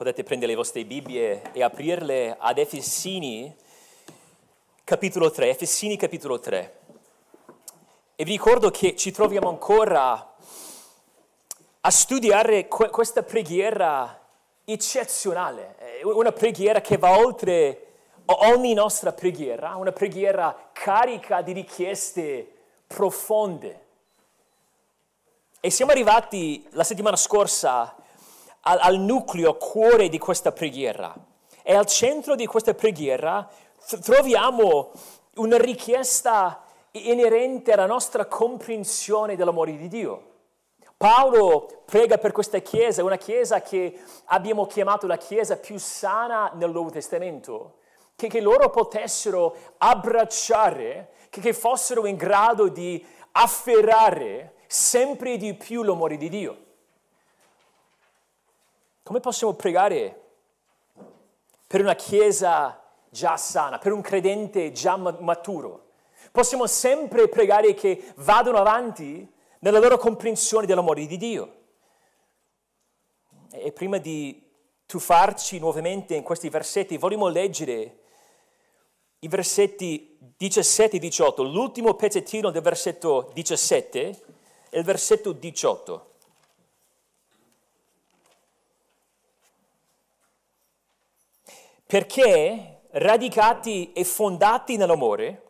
[0.00, 3.54] Potete prendere le vostre Bibbie e aprirle ad Efesini,
[4.82, 5.50] capitolo 3.
[5.50, 6.78] Efesini, capitolo 3.
[8.16, 10.36] E vi ricordo che ci troviamo ancora
[11.82, 14.26] a studiare questa preghiera
[14.64, 17.88] eccezionale, una preghiera che va oltre
[18.24, 22.50] ogni nostra preghiera, una preghiera carica di richieste
[22.86, 23.84] profonde.
[25.60, 27.96] E siamo arrivati la settimana scorsa
[28.62, 31.14] al, al nucleo, cuore di questa preghiera.
[31.62, 33.48] E al centro di questa preghiera
[34.02, 34.90] troviamo
[35.36, 40.28] una richiesta inerente alla nostra comprensione dell'amore di Dio.
[40.96, 46.70] Paolo prega per questa chiesa, una chiesa che abbiamo chiamato la chiesa più sana nel
[46.70, 47.76] Nuovo Testamento,
[48.16, 53.02] che, che loro potessero abbracciare, che, che fossero in grado di
[53.32, 56.56] afferrare sempre di più l'amore di Dio.
[59.10, 60.20] Come possiamo pregare
[61.66, 65.88] per una chiesa già sana, per un credente già maturo?
[66.30, 71.54] Possiamo sempre pregare che vadano avanti nella loro comprensione dell'amore di Dio.
[73.50, 74.48] E prima di
[74.86, 77.98] tuffarci nuovamente in questi versetti, vogliamo leggere
[79.18, 81.42] i versetti 17 e 18.
[81.42, 84.22] L'ultimo pezzettino del versetto 17
[84.70, 86.09] è il versetto 18.
[91.90, 95.42] Perché radicati e fondati nell'amore,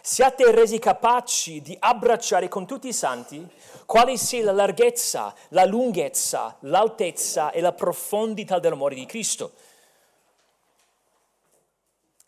[0.00, 3.44] siate resi capaci di abbracciare con tutti i santi
[3.84, 9.54] quale sia la larghezza, la lunghezza, l'altezza e la profondità dell'amore di Cristo.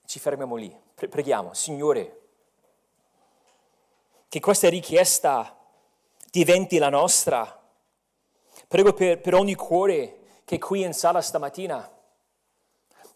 [0.05, 2.22] Ci fermiamo lì, preghiamo, Signore,
[4.28, 5.56] che questa richiesta
[6.28, 7.62] diventi la nostra.
[8.66, 11.94] Prego per, per ogni cuore che è qui in sala stamattina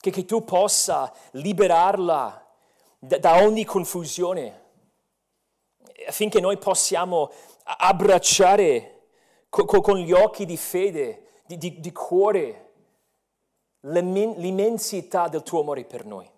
[0.00, 2.46] che, che tu possa liberarla
[2.98, 4.66] da, da ogni confusione,
[6.06, 7.30] affinché noi possiamo
[7.64, 9.06] abbracciare
[9.48, 12.64] con, con gli occhi di fede, di, di, di cuore,
[13.80, 16.28] l'immensità del tuo amore per noi.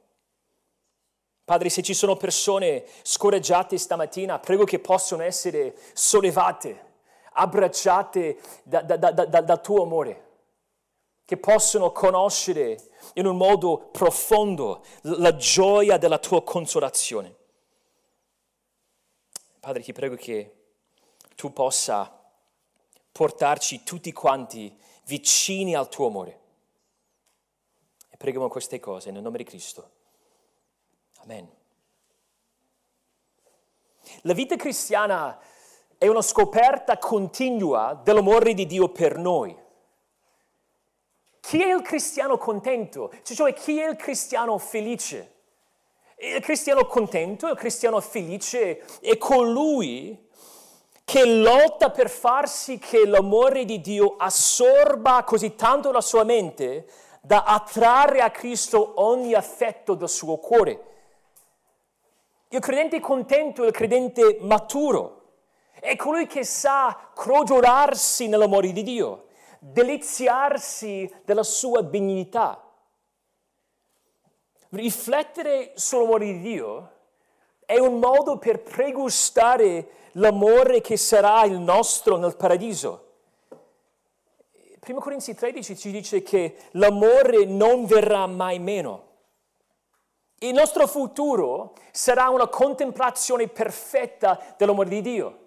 [1.45, 6.89] Padre, se ci sono persone scoraggiate stamattina, prego che possano essere sollevate,
[7.33, 10.29] abbracciate da, da, da, dal tuo amore,
[11.25, 12.79] che possono conoscere
[13.15, 17.37] in un modo profondo la gioia della tua consolazione.
[19.61, 20.55] Padre, ti prego che
[21.35, 22.19] tu possa
[23.13, 24.75] portarci tutti quanti
[25.05, 26.41] vicini al tuo amore.
[28.09, 29.91] E preghiamo queste cose nel nome di Cristo.
[31.19, 31.59] Amen.
[34.23, 35.39] La vita cristiana
[35.99, 39.55] è una scoperta continua dell'amore di Dio per noi.
[41.41, 43.13] Chi è il cristiano contento?
[43.23, 45.35] Cioè chi è il cristiano felice?
[46.19, 50.29] Il cristiano contento, il cristiano felice è colui
[51.03, 56.87] che lotta per far sì che l'amore di Dio assorba così tanto la sua mente
[57.23, 60.85] da attrarre a Cristo ogni affetto del suo cuore.
[62.49, 65.21] Il credente contento il credente maturo,
[65.73, 69.25] è colui che sa crogiolarsi nell'amore di Dio
[69.61, 72.65] deliziarsi della sua benignità.
[74.71, 76.93] Riflettere sull'amore di Dio
[77.67, 83.07] è un modo per pregustare l'amore che sarà il nostro nel paradiso.
[84.87, 89.09] 1 Corinzi 13 ci dice che l'amore non verrà mai meno.
[90.39, 95.40] Il nostro futuro sarà una contemplazione perfetta dell'amore di Dio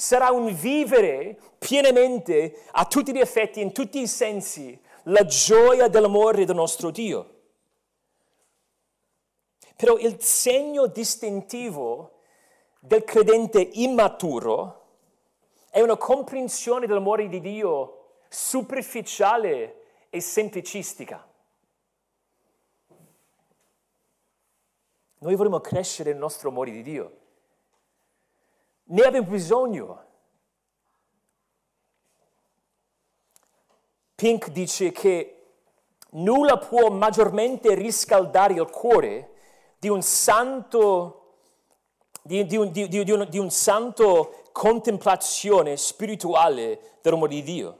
[0.00, 6.44] sarà un vivere pienamente, a tutti gli effetti, in tutti i sensi, la gioia dell'amore
[6.44, 7.34] del nostro Dio.
[9.74, 12.20] Però il segno distintivo
[12.78, 14.86] del credente immaturo
[15.68, 21.26] è una comprensione dell'amore di Dio superficiale e semplicistica.
[25.18, 27.26] Noi vorremmo crescere nel nostro amore di Dio
[28.88, 30.04] ne abbiamo bisogno.
[34.14, 35.34] Pink dice che
[36.10, 39.34] nulla può maggiormente riscaldare il cuore
[39.78, 41.34] di un santo,
[42.22, 47.78] di, di, un, di, di un, un santo contemplazione spirituale dell'amore di Dio.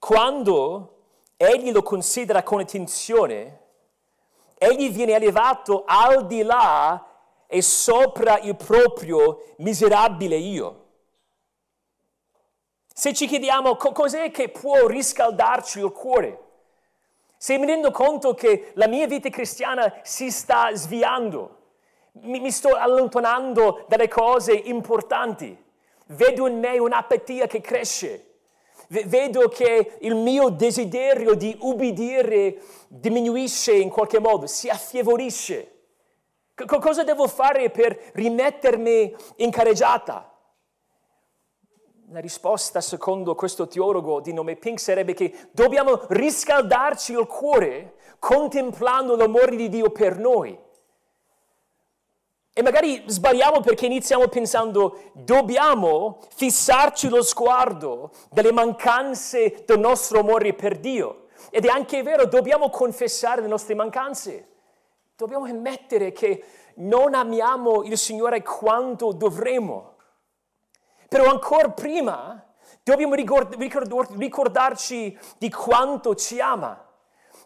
[0.00, 1.02] Quando
[1.36, 3.60] egli lo considera con attenzione,
[4.58, 7.13] egli viene elevato al di là
[7.54, 10.82] e sopra il proprio miserabile io.
[12.96, 16.38] se ci chiediamo co- cos'è che può riscaldarci il cuore,
[17.36, 21.58] se mi rendo conto che la mia vita cristiana si sta sviando,
[22.22, 25.56] mi, mi sto allontanando dalle cose importanti,
[26.06, 28.34] vedo in me un'apatia che cresce,
[28.88, 35.73] vedo che il mio desiderio di ubbidire diminuisce in qualche modo, si affievolisce.
[36.54, 40.30] C- cosa devo fare per rimettermi in carreggiata?
[42.10, 49.16] La risposta, secondo questo teologo di nome Pink, sarebbe che dobbiamo riscaldarci il cuore contemplando
[49.16, 50.56] l'amore di Dio per noi.
[52.56, 60.54] E magari sbagliamo perché iniziamo pensando dobbiamo fissarci lo sguardo delle mancanze del nostro amore
[60.54, 61.26] per Dio.
[61.50, 64.53] Ed è anche vero, dobbiamo confessare le nostre mancanze.
[65.16, 66.44] Dobbiamo ammettere che
[66.76, 69.94] non amiamo il Signore quanto dovremmo.
[71.08, 72.44] Però ancora prima
[72.82, 76.84] dobbiamo ricordarci di quanto ci ama.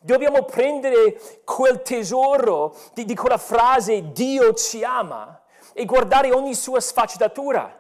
[0.01, 5.43] Dobbiamo prendere quel tesoro di, di quella frase Dio ci ama
[5.75, 7.79] e guardare ogni sua sfaccettatura.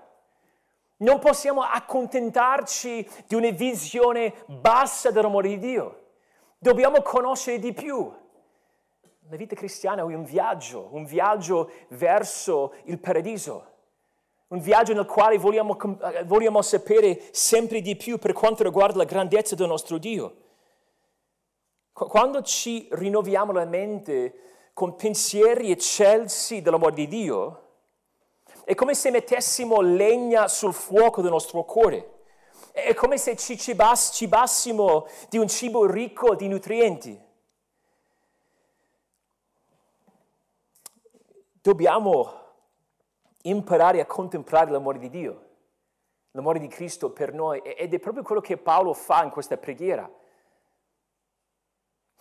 [0.99, 6.03] Non possiamo accontentarci di una visione bassa dell'amore di Dio.
[6.59, 8.27] Dobbiamo conoscere di più.
[9.31, 13.67] La vita cristiana è un viaggio, un viaggio verso il paradiso,
[14.49, 15.77] un viaggio nel quale vogliamo,
[16.25, 20.37] vogliamo sapere sempre di più per quanto riguarda la grandezza del nostro Dio.
[21.93, 27.63] Quando ci rinnoviamo la mente con pensieri eccelsi dell'amore di Dio,
[28.65, 32.23] è come se mettessimo legna sul fuoco del nostro cuore.
[32.73, 37.27] È come se ci cibassimo di un cibo ricco di nutrienti.
[41.69, 42.33] Dobbiamo
[43.43, 45.49] imparare a contemplare l'amore di Dio,
[46.31, 50.11] l'amore di Cristo per noi ed è proprio quello che Paolo fa in questa preghiera.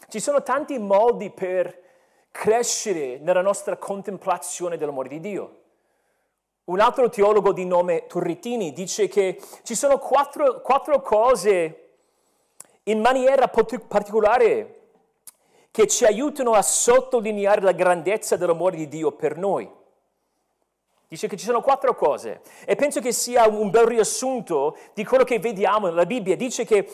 [0.10, 1.82] Ci sono tanti modi per
[2.30, 5.62] crescere nella nostra contemplazione dell'amore di Dio.
[6.66, 11.92] Un altro teologo di nome Turritini dice che ci sono quattro, quattro cose
[12.84, 14.77] in maniera particolare
[15.78, 19.72] che ci aiutano a sottolineare la grandezza dell'amore di Dio per noi.
[21.08, 25.24] Dice che ci sono quattro cose e penso che sia un bel riassunto di quello
[25.24, 26.36] che vediamo nella Bibbia.
[26.36, 26.92] Dice che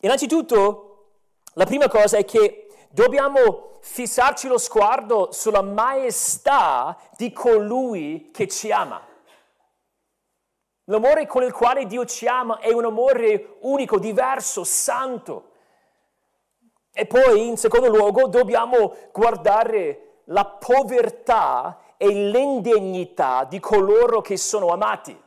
[0.00, 1.08] innanzitutto
[1.52, 8.72] la prima cosa è che dobbiamo fissarci lo sguardo sulla maestà di colui che ci
[8.72, 9.06] ama.
[10.84, 15.50] L'amore con il quale Dio ci ama è un amore unico, diverso, santo.
[16.92, 24.68] E poi, in secondo luogo, dobbiamo guardare la povertà e l'indegnità di coloro che sono
[24.68, 25.18] amati.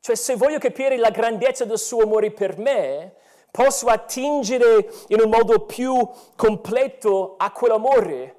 [0.00, 3.14] Cioè, se voglio capire la grandezza del suo amore per me,
[3.50, 8.36] posso attingere in un modo più completo a quell'amore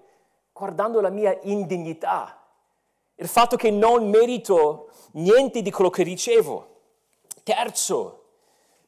[0.56, 2.42] guardando la mia indignità,
[3.16, 6.68] il fatto che non merito niente di quello che ricevo.
[7.44, 8.25] Terzo,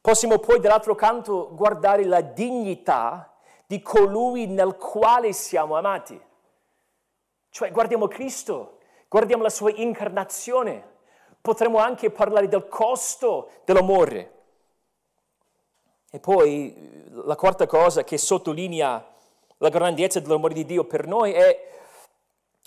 [0.08, 3.34] possiamo poi dall'altro canto guardare la dignità
[3.66, 6.18] di colui nel quale siamo amati.
[7.50, 8.78] Cioè guardiamo Cristo,
[9.10, 10.82] guardiamo la sua incarnazione,
[11.42, 14.32] potremmo anche parlare del costo dell'amore.
[16.10, 19.14] E poi la quarta cosa che sottolinea
[19.58, 21.68] la grandezza dell'amore di Dio per noi è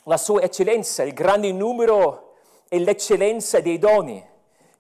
[0.05, 2.35] la sua eccellenza, il grande numero
[2.69, 4.29] e l'eccellenza dei doni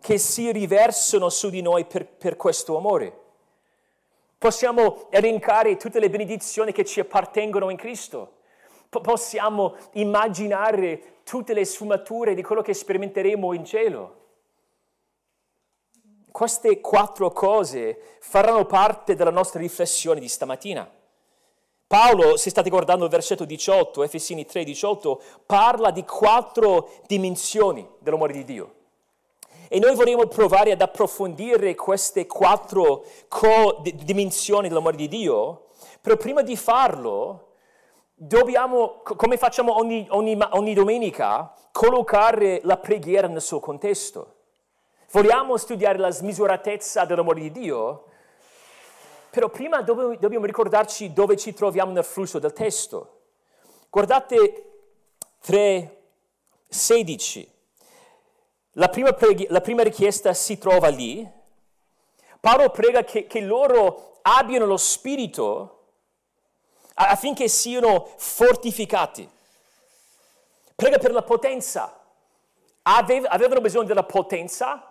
[0.00, 3.18] che si riversano su di noi per, per questo amore.
[4.38, 8.38] Possiamo elencare tutte le benedizioni che ci appartengono in Cristo.
[8.88, 14.16] P- possiamo immaginare tutte le sfumature di quello che sperimenteremo in cielo.
[16.30, 20.90] Queste quattro cose faranno parte della nostra riflessione di stamattina.
[21.86, 28.32] Paolo, se state guardando il versetto 18, Efesini 3, 18, parla di quattro dimensioni dell'amore
[28.32, 28.74] di Dio.
[29.72, 33.04] E noi vorremmo provare ad approfondire queste quattro
[34.02, 35.66] dimensioni dell'amore di Dio,
[36.00, 37.50] però prima di farlo
[38.12, 44.38] dobbiamo, come facciamo ogni, ogni, ogni domenica, collocare la preghiera nel suo contesto.
[45.12, 48.06] Vogliamo studiare la smisuratezza dell'amore di Dio?
[49.30, 53.20] Però prima dobbiamo ricordarci dove ci troviamo nel flusso del testo.
[53.88, 54.64] Guardate
[55.46, 57.58] 3.16.
[58.74, 61.28] La prima, preghi- la prima richiesta si trova lì.
[62.38, 65.76] Paolo prega che, che loro abbiano lo spirito
[66.94, 69.28] affinché siano fortificati.
[70.74, 71.98] Prega per la potenza.
[72.82, 74.86] avevano bisogno della potenza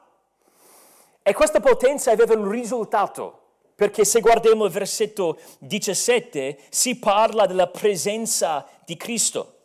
[1.22, 3.42] E questa potenza aveva un risultato,
[3.76, 9.59] perché se guardiamo il versetto 17 si parla della presenza di Cristo.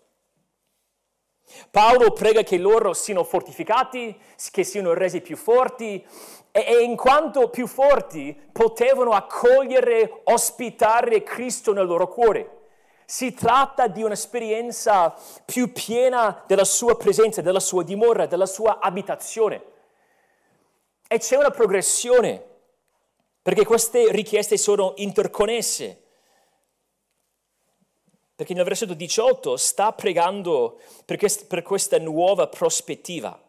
[1.71, 4.17] Paolo prega che loro siano fortificati,
[4.51, 6.05] che siano resi più forti
[6.51, 12.63] e, e, in quanto più forti potevano accogliere, ospitare Cristo nel loro cuore.
[13.07, 19.63] Si tratta di un'esperienza più piena della sua presenza, della sua dimora, della sua abitazione.
[21.07, 22.43] E c'è una progressione,
[23.43, 26.04] perché queste richieste sono interconnesse.
[28.37, 33.41] Perché nel versetto 18 sta pregando per, quest- per questa nuova prospettiva.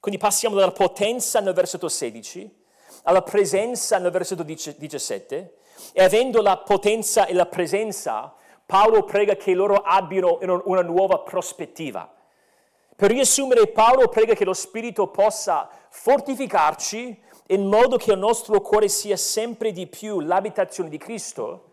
[0.00, 2.58] Quindi passiamo dalla potenza nel versetto 16
[3.08, 5.54] alla presenza nel versetto 17
[5.92, 8.34] e avendo la potenza e la presenza,
[8.66, 12.12] Paolo prega che loro abbiano una nuova prospettiva.
[12.94, 18.88] Per riassumere, Paolo prega che lo Spirito possa fortificarci in modo che il nostro cuore
[18.88, 21.67] sia sempre di più l'abitazione di Cristo,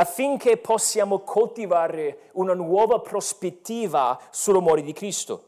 [0.00, 5.44] affinché possiamo coltivare una nuova prospettiva sull'amore di Cristo.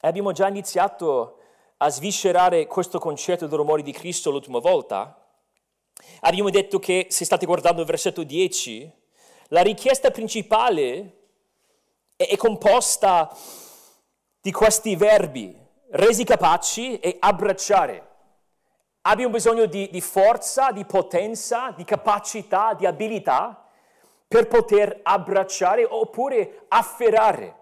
[0.00, 1.38] Abbiamo già iniziato
[1.76, 5.16] a sviscerare questo concetto dell'amore di Cristo l'ultima volta.
[6.20, 8.92] Abbiamo detto che, se state guardando il versetto 10,
[9.48, 11.18] la richiesta principale
[12.16, 13.32] è, composta
[14.40, 15.56] di questi verbi,
[15.90, 18.10] resi capaci e abbracciare.
[19.02, 23.68] Abbiamo bisogno di, di forza, di potenza, di capacità, di abilità
[24.28, 27.56] per poter abbracciare oppure afferrare.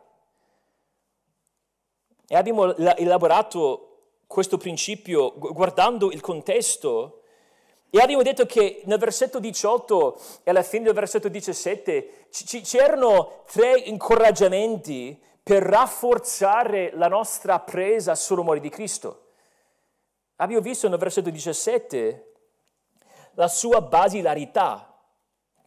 [2.28, 3.86] E abbiamo elaborato
[4.26, 7.22] questo principio guardando il contesto
[7.88, 13.42] e abbiamo detto che nel versetto 18 e alla fine del versetto 17 c- c'erano
[13.50, 19.29] tre incoraggiamenti per rafforzare la nostra presa sull'amore di Cristo.
[20.40, 22.32] Abbiamo visto nel versetto 17
[23.32, 24.90] la sua basilarità.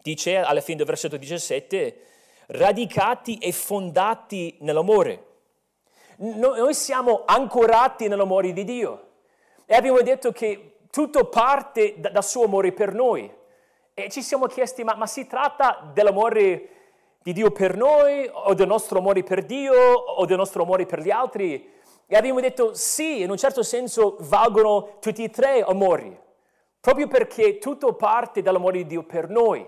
[0.02, 2.02] Dice alla fine del versetto 17,
[2.48, 5.28] radicati e fondati nell'amore.
[6.18, 9.10] Noi siamo ancorati nell'amore di Dio.
[9.68, 13.32] E abbiamo detto che tutto parte da, dal suo amore per noi.
[13.94, 16.70] E ci siamo chiesti, ma, ma si tratta dell'amore
[17.22, 21.00] di Dio per noi o del nostro amore per Dio o del nostro amore per
[21.00, 21.73] gli altri?
[22.14, 26.16] E abbiamo detto sì, in un certo senso valgono tutti e tre amori,
[26.80, 29.68] proprio perché tutto parte dall'amore di Dio per noi.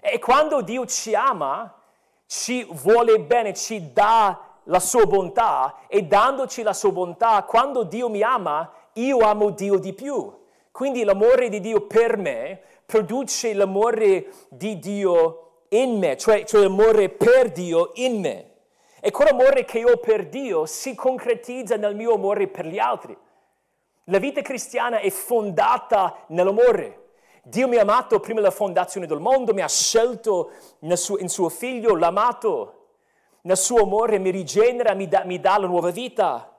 [0.00, 1.70] E quando Dio ci ama,
[2.24, 8.08] ci vuole bene, ci dà la sua bontà e dandoci la sua bontà, quando Dio
[8.08, 10.32] mi ama, io amo Dio di più.
[10.70, 17.10] Quindi l'amore di Dio per me produce l'amore di Dio in me, cioè, cioè l'amore
[17.10, 18.51] per Dio in me.
[19.04, 23.18] E quell'amore che ho per Dio si concretizza nel mio amore per gli altri.
[24.04, 27.14] La vita cristiana è fondata nell'amore.
[27.42, 30.52] Dio mi ha amato prima della fondazione del mondo, mi ha scelto
[30.92, 32.90] suo, in suo figlio, l'ha amato.
[33.40, 36.56] Nel suo amore mi rigenera, mi dà, mi dà la nuova vita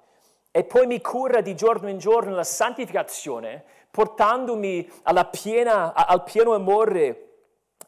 [0.52, 4.92] e poi mi cura di giorno in giorno la santificazione portandomi
[5.32, 7.30] piena, al pieno amore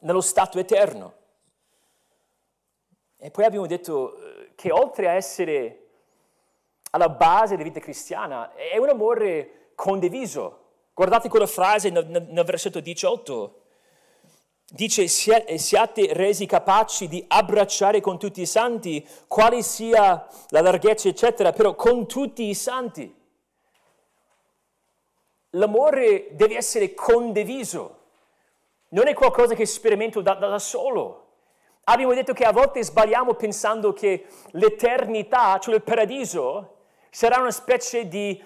[0.01, 1.13] nello stato eterno.
[3.17, 5.81] E poi abbiamo detto eh, che oltre a essere
[6.91, 10.63] alla base della vita cristiana, è un amore condiviso.
[10.93, 13.62] Guardate quella frase nel, versetto 18.
[14.67, 21.51] Dice, siate resi capaci di abbracciare con tutti i santi, quale sia la larghezza, eccetera,
[21.51, 23.13] però con tutti i santi
[25.51, 28.00] l'amore deve essere condiviso,
[28.89, 31.24] non è qualcosa che sperimento da, da solo.
[31.87, 36.77] Abbiamo detto che a volte sbagliamo pensando che l'eternità, cioè il paradiso,
[37.11, 38.43] sarà una specie di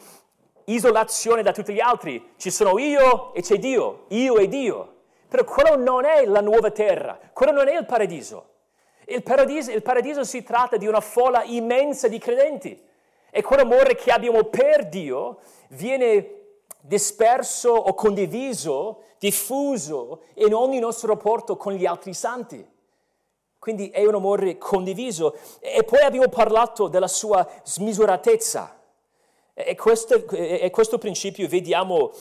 [0.66, 2.34] isolazione da tutti gli altri.
[2.36, 4.96] Ci sono io e c'è Dio, io e Dio.
[5.30, 8.48] Però quello non è la nuova terra, quello non è il paradiso.
[9.06, 12.78] Il paradiso, il paradiso si tratta di una folla immensa di credenti.
[13.32, 21.56] E quell'amore che abbiamo per Dio viene disperso o condiviso, diffuso in ogni nostro rapporto
[21.56, 22.78] con gli altri santi.
[23.60, 25.38] Quindi è un amore condiviso.
[25.60, 28.78] E poi abbiamo parlato della sua smisuratezza.
[29.54, 32.12] E questo, e questo principio vediamo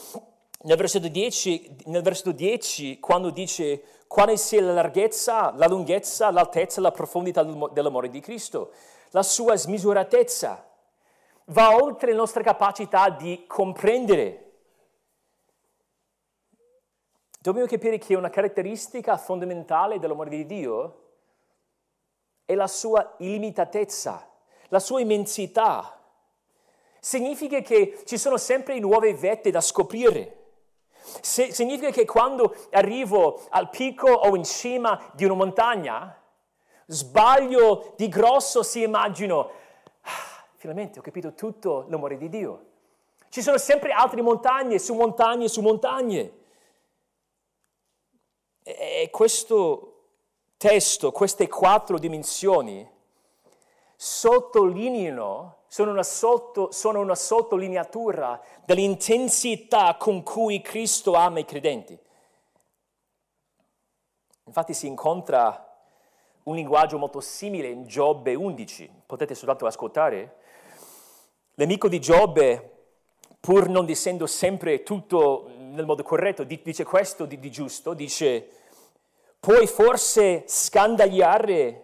[0.63, 6.81] nel versetto, 10, nel versetto 10 quando dice quale sia la larghezza, la lunghezza, l'altezza,
[6.81, 8.71] la profondità dell'amore di Cristo.
[9.11, 10.67] La sua smisuratezza
[11.45, 14.49] va oltre la nostra capacità di comprendere
[17.41, 20.98] Dobbiamo capire che una caratteristica fondamentale dell'amore di Dio
[22.49, 24.27] è la sua illimitatezza,
[24.69, 26.01] la sua immensità.
[26.99, 30.37] Significa che ci sono sempre nuove vette da scoprire.
[31.21, 36.19] Se, significa che quando arrivo al picco o in cima di una montagna,
[36.87, 39.51] sbaglio di grosso si immagino,
[40.01, 42.65] ah, finalmente ho capito tutto l'amore di Dio.
[43.29, 46.37] Ci sono sempre altre montagne su montagne su montagne.
[48.63, 49.88] E questo
[50.59, 52.85] testo, queste quattro dimensioni,
[53.95, 61.97] sottolineano sono una, sotto, sono una sottolineatura dell'intensità con cui Cristo ama i credenti.
[64.45, 65.65] Infatti si incontra
[66.43, 70.35] un linguaggio molto simile in Giobbe 11, potete soltanto ascoltare.
[71.53, 72.77] L'amico di Giobbe,
[73.39, 78.49] pur non dicendo sempre tutto nel modo corretto, dice questo di, di giusto, dice,
[79.39, 81.83] puoi forse scandagliare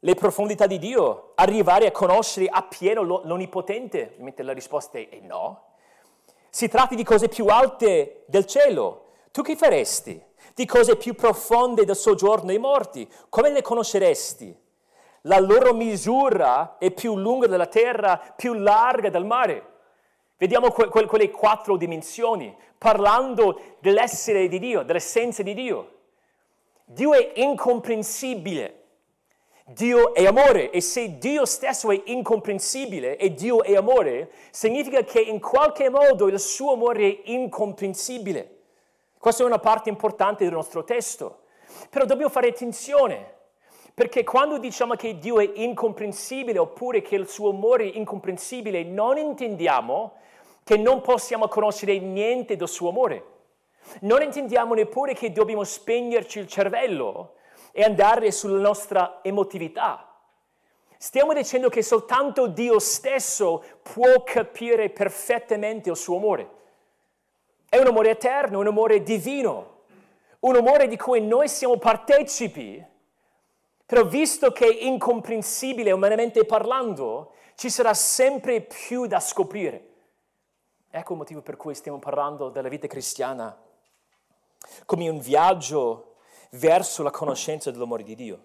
[0.00, 4.10] le profondità di Dio, arrivare a conoscere appieno l'Onnipotente?
[4.12, 5.66] Ovviamente la risposta è no.
[6.50, 9.10] Si tratta di cose più alte del cielo.
[9.30, 10.20] Tu che faresti?
[10.54, 13.08] Di cose più profonde del soggiorno dei morti.
[13.28, 14.54] Come le conosceresti?
[15.22, 19.70] La loro misura è più lunga della terra, più larga del mare.
[20.36, 26.00] Vediamo que- que- quelle quattro dimensioni, parlando dell'essere di Dio, dell'essenza di Dio.
[26.92, 28.80] Dio è incomprensibile.
[29.64, 35.20] Dio è amore e se Dio stesso è incomprensibile e Dio è amore, significa che
[35.20, 38.58] in qualche modo il suo amore è incomprensibile.
[39.16, 41.44] Questa è una parte importante del nostro testo.
[41.88, 43.36] Però dobbiamo fare attenzione,
[43.94, 49.16] perché quando diciamo che Dio è incomprensibile oppure che il suo amore è incomprensibile, non
[49.16, 50.12] intendiamo
[50.62, 53.24] che non possiamo conoscere niente del suo amore.
[54.00, 57.34] Non intendiamo neppure che dobbiamo spegnerci il cervello
[57.72, 60.08] e andare sulla nostra emotività.
[60.96, 66.50] Stiamo dicendo che soltanto Dio stesso può capire perfettamente il suo amore.
[67.68, 69.80] È un amore eterno, un amore divino,
[70.40, 72.84] un amore di cui noi siamo partecipi,
[73.84, 79.88] però visto che è incomprensibile umanamente parlando, ci sarà sempre più da scoprire.
[80.90, 83.56] Ecco il motivo per cui stiamo parlando della vita cristiana
[84.84, 86.14] come un viaggio
[86.50, 88.44] verso la conoscenza dell'amore di Dio.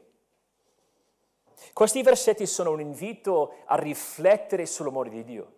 [1.74, 5.54] Questi versetti sono un invito a riflettere sull'amore di Dio,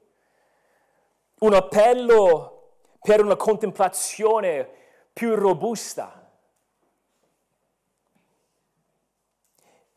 [1.39, 4.69] un appello per una contemplazione
[5.13, 6.30] più robusta.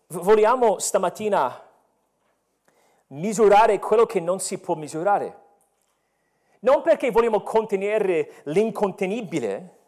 [0.09, 1.71] Vogliamo stamattina
[3.09, 5.41] misurare quello che non si può misurare,
[6.61, 9.81] non perché vogliamo contenere l'incontenibile,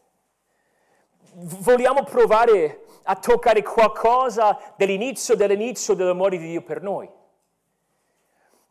[1.34, 7.10] vogliamo provare a toccare qualcosa dell'inizio, dell'inizio dell'amore di Dio per noi.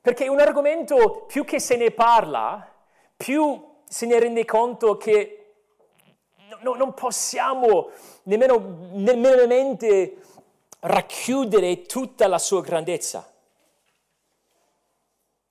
[0.02, 2.68] Perché un argomento, più che se ne parla,
[3.16, 5.54] più se ne rende conto che
[6.62, 7.90] no, non possiamo
[8.24, 9.46] nemmeno, nemmeno
[10.80, 13.32] racchiudere tutta la sua grandezza.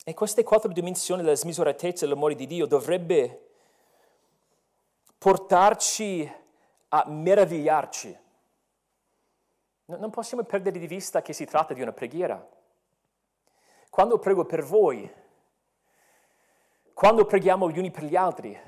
[0.05, 3.51] E queste quattro dimensioni della smisuratezza dell'amore di Dio dovrebbe
[5.16, 6.31] portarci
[6.94, 8.18] a meravigliarci.
[9.85, 12.46] Non possiamo perdere di vista che si tratta di una preghiera.
[13.90, 15.11] Quando prego per voi,
[16.92, 18.59] quando preghiamo gli uni per gli altri,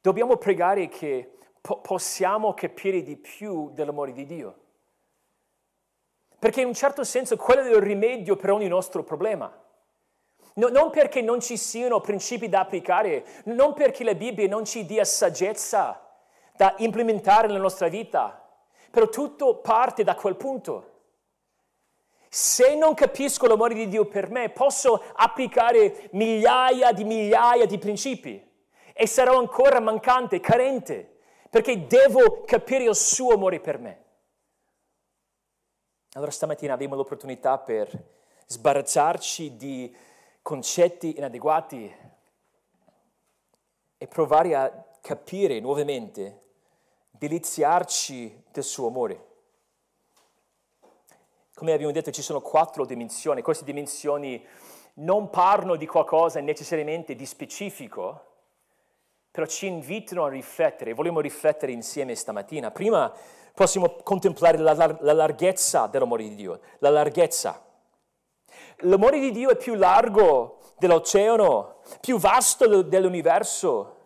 [0.00, 4.60] dobbiamo pregare che po- possiamo capire di più dell'amore di Dio.
[6.38, 9.52] Perché in un certo senso quello è il rimedio per ogni nostro problema.
[10.54, 14.84] No, non perché non ci siano principi da applicare, non perché la Bibbia non ci
[14.84, 16.11] dia saggezza
[16.54, 18.38] da implementare nella nostra vita,
[18.90, 20.90] però tutto parte da quel punto.
[22.28, 28.50] Se non capisco l'amore di Dio per me, posso applicare migliaia di migliaia di principi
[28.94, 31.18] e sarò ancora mancante, carente,
[31.50, 34.04] perché devo capire il suo amore per me.
[36.14, 37.90] Allora stamattina abbiamo l'opportunità per
[38.46, 39.94] sbarazzarci di
[40.42, 41.96] concetti inadeguati
[43.96, 46.41] e provare a capire nuovamente
[47.28, 49.26] deliziarci del suo amore.
[51.54, 54.44] Come abbiamo detto ci sono quattro dimensioni, queste dimensioni
[54.94, 58.30] non parlano di qualcosa necessariamente di specifico,
[59.30, 62.72] però ci invitano a riflettere, vogliamo riflettere insieme stamattina.
[62.72, 63.12] Prima
[63.54, 67.64] possiamo contemplare la, la larghezza dell'amore di Dio, la larghezza.
[68.78, 74.01] L'amore di Dio è più largo dell'oceano, più vasto dell'universo,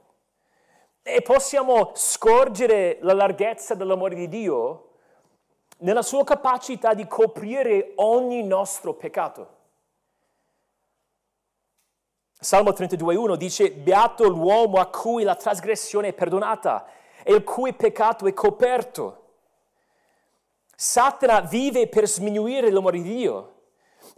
[1.08, 4.88] e possiamo scorgere la larghezza dell'amore di Dio
[5.78, 9.54] nella sua capacità di coprire ogni nostro peccato.
[12.32, 16.86] Salmo 32.1 dice, beato l'uomo a cui la trasgressione è perdonata
[17.22, 19.22] e il cui peccato è coperto.
[20.74, 23.55] Satana vive per sminuire l'amore di Dio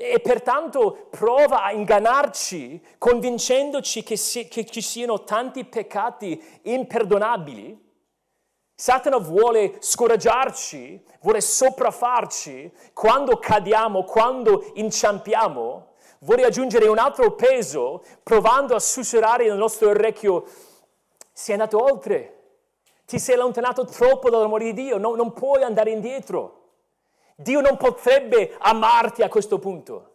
[0.01, 7.87] e pertanto prova a ingannarci convincendoci che, si, che ci siano tanti peccati imperdonabili.
[8.77, 18.77] Satana vuole scoraggiarci, vuole sopraffarci quando cadiamo, quando inciampiamo, vuole aggiungere un altro peso provando
[18.77, 20.45] a sussurrare nel nostro orecchio,
[21.33, 22.35] sei andato oltre,
[23.05, 26.58] ti sei allontanato troppo dall'amore di Dio, no, non puoi andare indietro.
[27.40, 30.14] Dio non potrebbe amarti a questo punto.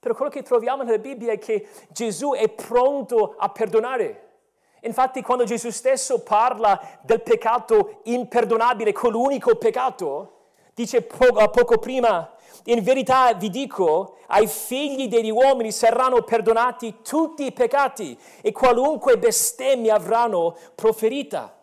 [0.00, 4.30] Però quello che troviamo nella Bibbia è che Gesù è pronto a perdonare.
[4.80, 12.82] Infatti quando Gesù stesso parla del peccato imperdonabile, quell'unico peccato, dice poco, poco prima, in
[12.82, 19.96] verità vi dico, ai figli degli uomini saranno perdonati tutti i peccati e qualunque bestemmia
[19.96, 21.62] avranno proferita.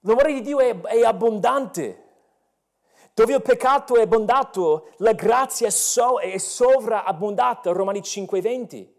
[0.00, 2.03] L'amore di Dio è, è abbondante.
[3.14, 8.92] Dove il peccato è abbondato, la grazia è, so, è sovraabbondata, Romani 5:20.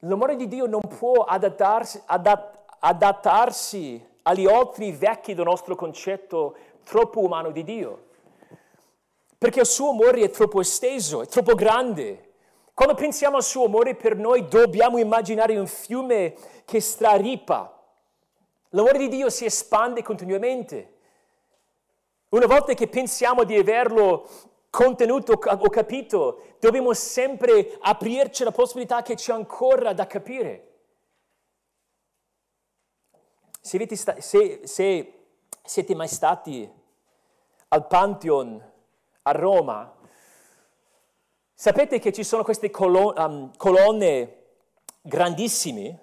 [0.00, 7.20] L'amore di Dio non può adattarsi, adatt, adattarsi agli altri vecchi del nostro concetto troppo
[7.20, 8.08] umano di Dio,
[9.38, 12.32] perché il suo amore è troppo esteso, è troppo grande.
[12.74, 16.34] Quando pensiamo al suo amore per noi dobbiamo immaginare un fiume
[16.66, 17.82] che straripa.
[18.70, 20.90] L'amore di Dio si espande continuamente.
[22.34, 24.28] Una volta che pensiamo di averlo
[24.68, 30.72] contenuto o capito, dobbiamo sempre aprirci la possibilità che c'è ancora da capire.
[33.60, 35.26] Se, sta- se, se
[35.62, 36.68] siete mai stati
[37.68, 38.72] al Pantheon
[39.22, 39.96] a Roma,
[41.54, 44.46] sapete che ci sono queste colon- um, colonne
[45.02, 46.02] grandissime,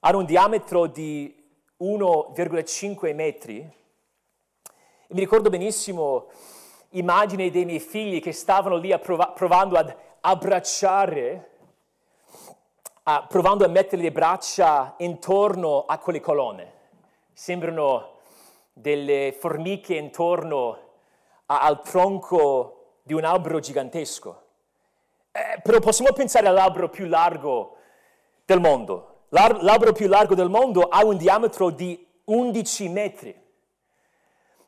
[0.00, 1.34] hanno un diametro di
[1.78, 3.84] 1,5 metri,
[5.08, 6.26] e mi ricordo benissimo
[6.90, 11.50] immagini dei miei figli che stavano lì prov- provando ad abbracciare,
[13.04, 16.72] a, provando a mettere le braccia intorno a quelle colonne.
[17.32, 18.14] Sembrano
[18.72, 20.78] delle formiche intorno
[21.46, 24.42] a, al tronco di un albero gigantesco.
[25.30, 27.76] Eh, però possiamo pensare all'albero più largo
[28.44, 29.26] del mondo.
[29.28, 33.44] L'al- l'albero più largo del mondo ha un diametro di 11 metri.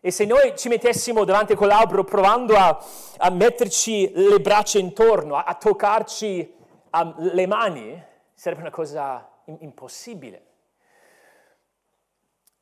[0.01, 2.81] E se noi ci mettessimo davanti a quell'albero provando a,
[3.17, 6.55] a metterci le braccia intorno, a, a toccarci
[6.93, 8.01] um, le mani,
[8.33, 10.47] sarebbe una cosa impossibile.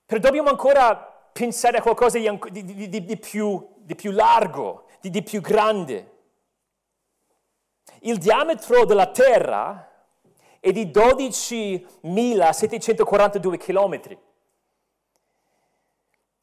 [0.06, 0.96] Però dobbiamo ancora
[1.32, 6.12] pensare a qualcosa di, di, di, di più, più, largo, di più grande.
[8.00, 9.90] Il diametro della Terra
[10.60, 14.18] è di 12.742 chilometri.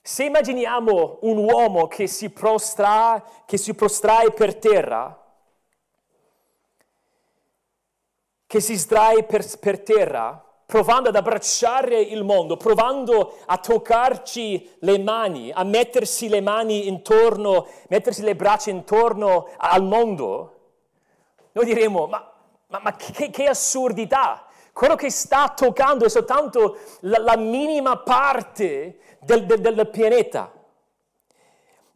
[0.06, 5.18] Se immaginiamo un uomo che si, prostra, che si prostrae per terra,
[8.46, 15.00] che si sdraia per, per terra, provando ad abbracciare il mondo, provando a toccarci le
[15.00, 20.60] mani, a mettersi le mani intorno, mettersi le braccia intorno al mondo,
[21.54, 22.30] noi diremo, ma,
[22.68, 24.48] ma, ma che, che, assurdità!
[24.74, 30.52] Quello che sta toccando è soltanto la, la minima parte del, del, del pianeta.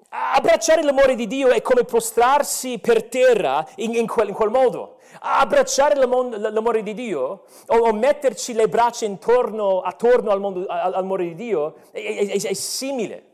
[0.09, 4.99] Abbracciare l'amore di Dio è come prostrarsi per terra in, in, quel, in quel, modo.
[5.19, 11.35] Abbracciare l'amore di Dio o, o, metterci le braccia intorno, attorno al mondo, all'amore di
[11.35, 13.25] Dio è, è, è simile.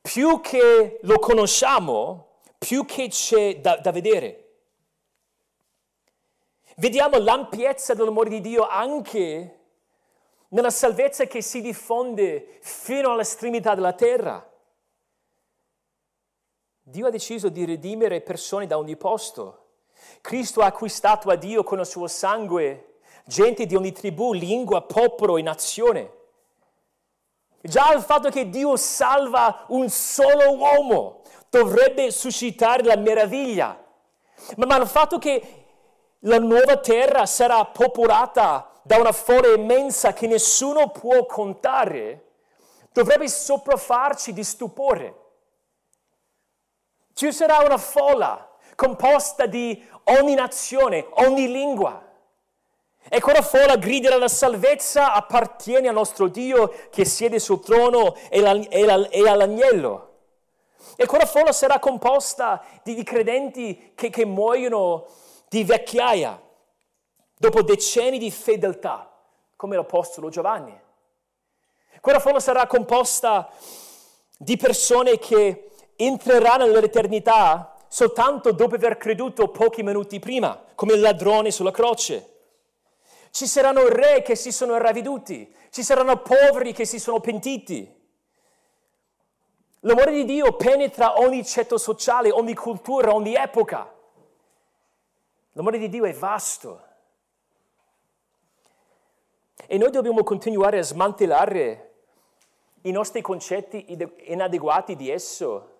[0.00, 4.43] Più che lo conosciamo, più che c'è da, da vedere.
[6.76, 9.60] Vediamo l'ampiezza dell'amore di Dio anche
[10.48, 14.50] nella salvezza che si diffonde fino all'estremità della terra.
[16.82, 19.60] Dio ha deciso di redimere persone da ogni posto.
[20.20, 25.36] Cristo ha acquistato a Dio con il suo sangue gente di ogni tribù, lingua, popolo
[25.36, 26.12] e nazione.
[27.62, 33.82] Già il fatto che Dio salva un solo uomo dovrebbe suscitare la meraviglia,
[34.56, 35.63] ma, ma il fatto che
[36.26, 42.32] la nuova terra sarà popolata da una folla immensa che nessuno può contare,
[42.92, 45.22] dovrebbe sopraffarci di stupore.
[47.14, 52.02] Ci sarà una folla composta di ogni nazione, ogni lingua.
[53.06, 58.42] E quella folla griderà la salvezza appartiene al nostro Dio che siede sul trono e,
[58.42, 60.12] all'agnello.
[60.96, 65.06] E quella folla sarà composta di, di credenti che, che muoiono
[65.54, 66.42] di vecchiaia,
[67.38, 69.08] dopo decenni di fedeltà,
[69.54, 70.76] come l'Apostolo Giovanni.
[72.00, 73.48] Quella folla sarà composta
[74.36, 81.52] di persone che entreranno nell'eternità soltanto dopo aver creduto pochi minuti prima, come il ladrone
[81.52, 82.30] sulla croce.
[83.30, 88.02] Ci saranno re che si sono ravveduti, ci saranno poveri che si sono pentiti.
[89.82, 93.93] L'amore di Dio penetra ogni ceto sociale, ogni cultura, ogni epoca.
[95.54, 96.82] L'amore di Dio è vasto.
[99.66, 101.94] E noi dobbiamo continuare a smantellare
[102.82, 105.70] i nostri concetti inadeguati di esso.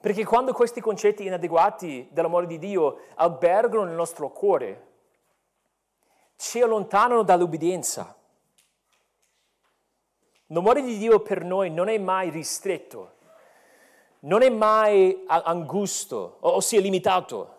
[0.00, 4.92] Perché quando questi concetti inadeguati dell'amore di Dio albergano nel nostro cuore,
[6.36, 8.14] ci allontanano dall'ubbidienza.
[10.48, 13.14] L'amore di Dio per noi non è mai ristretto,
[14.20, 17.53] non è mai angusto, ossia limitato.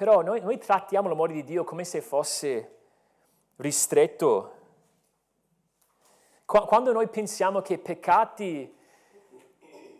[0.00, 2.78] Però noi, noi trattiamo l'amore di Dio come se fosse
[3.56, 4.52] ristretto.
[6.46, 8.74] Quando noi pensiamo che peccati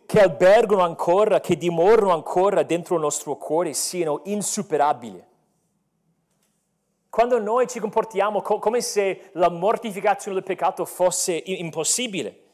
[0.07, 5.23] che albergano ancora, che dimorano ancora dentro il nostro cuore siano insuperabili.
[7.07, 12.45] Quando noi ci comportiamo co- come se la mortificazione del peccato fosse impossibile.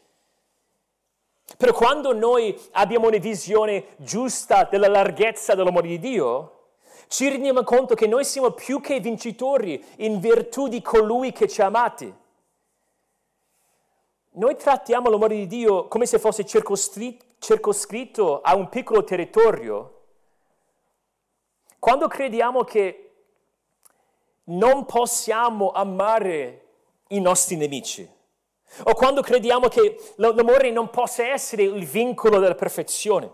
[1.56, 6.52] Però quando noi abbiamo una visione giusta della larghezza dell'amore di Dio,
[7.08, 11.62] ci rendiamo conto che noi siamo più che vincitori in virtù di colui che ci
[11.62, 12.14] ha amati.
[14.32, 19.94] Noi trattiamo l'amore di Dio come se fosse circoscritto a un piccolo territorio.
[21.80, 23.04] Quando crediamo che
[24.46, 26.66] non possiamo amare
[27.10, 28.08] i nostri nemici,
[28.84, 33.32] o quando crediamo che l'amore non possa essere il vincolo della perfezione,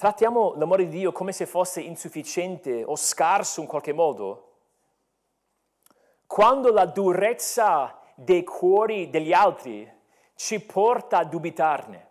[0.00, 4.52] trattiamo l'amore di Dio come se fosse insufficiente o scarso in qualche modo,
[6.26, 9.86] quando la durezza dei cuori degli altri
[10.36, 12.08] ci porta a dubitarne.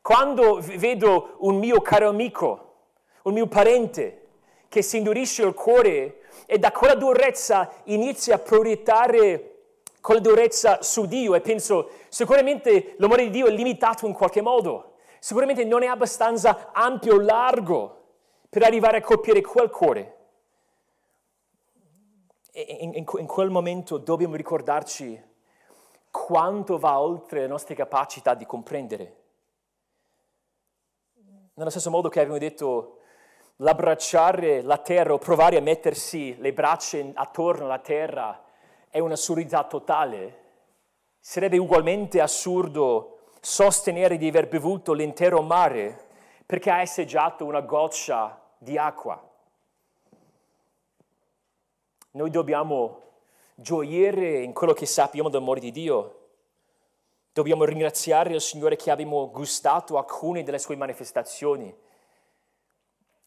[0.00, 2.74] Quando vedo un mio caro amico,
[3.22, 4.28] un mio parente,
[4.68, 9.56] che si indurisce il cuore e da quella durezza inizia a proiettare
[10.00, 14.92] quella durezza su Dio e penso sicuramente l'amore di Dio è limitato in qualche modo
[15.18, 17.98] sicuramente non è abbastanza ampio o largo
[18.48, 20.16] per arrivare a colpire quel cuore.
[22.52, 25.22] In, in, in quel momento dobbiamo ricordarci
[26.10, 29.16] quanto va oltre le nostre capacità di comprendere.
[31.54, 32.98] Nello stesso modo che abbiamo detto,
[33.56, 38.44] l'abbracciare la terra o provare a mettersi le braccia attorno alla terra
[38.88, 40.46] è un'assurdità totale.
[41.18, 46.06] Sarebbe ugualmente assurdo sostenere di aver bevuto l'intero mare
[46.44, 49.22] perché ha esseggiato una goccia di acqua.
[52.12, 53.02] Noi dobbiamo
[53.54, 56.14] gioire in quello che sappiamo dell'amore di Dio.
[57.32, 61.74] Dobbiamo ringraziare il Signore che abbiamo gustato alcune delle sue manifestazioni.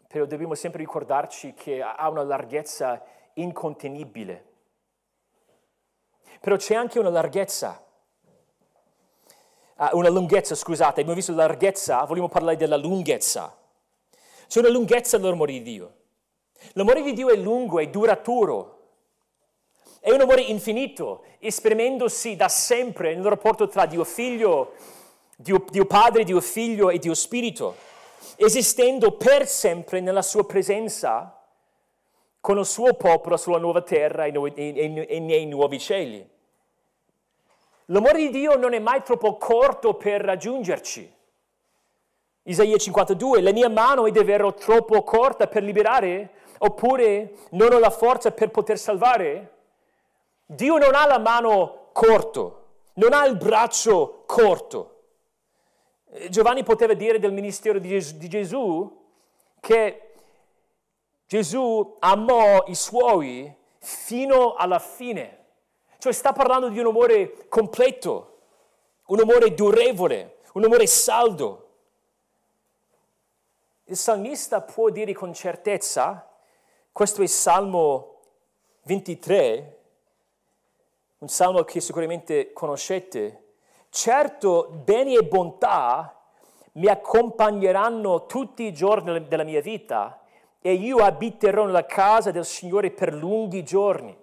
[0.07, 3.01] Però dobbiamo sempre ricordarci che ha una larghezza
[3.35, 4.45] incontenibile.
[6.41, 7.85] Però c'è anche una larghezza
[9.93, 13.57] una lunghezza, scusate, abbiamo visto la larghezza, vogliamo parlare della lunghezza.
[14.47, 15.93] C'è una lunghezza nell'amore di Dio.
[16.73, 18.79] L'amore di Dio è lungo, è duraturo,
[19.99, 24.73] è un amore infinito, esprimendosi da sempre nel rapporto tra Dio Figlio,
[25.35, 27.75] Dio, Dio Padre, Dio Figlio e Dio Spirito,
[28.35, 31.39] esistendo per sempre nella sua presenza
[32.39, 36.27] con il suo popolo sulla nuova terra e nei nuovi cieli.
[37.91, 41.13] L'amore di Dio non è mai troppo corto per raggiungerci.
[42.43, 46.31] Isaia 52, la mia mano è davvero troppo corta per liberare?
[46.59, 49.57] Oppure non ho la forza per poter salvare?
[50.45, 54.87] Dio non ha la mano corto, non ha il braccio corto.
[56.29, 59.05] Giovanni poteva dire del ministero di Gesù, di Gesù
[59.59, 60.13] che
[61.27, 65.39] Gesù amò i suoi fino alla fine.
[66.01, 68.39] Cioè sta parlando di un amore completo,
[69.05, 71.69] un amore durevole, un amore saldo.
[73.83, 76.27] Il salmista può dire con certezza,
[76.91, 78.15] questo è Salmo
[78.85, 79.79] 23,
[81.19, 83.57] un salmo che sicuramente conoscete,
[83.91, 86.19] certo beni e bontà
[86.71, 90.19] mi accompagneranno tutti i giorni della mia vita
[90.61, 94.20] e io abiterò nella casa del Signore per lunghi giorni.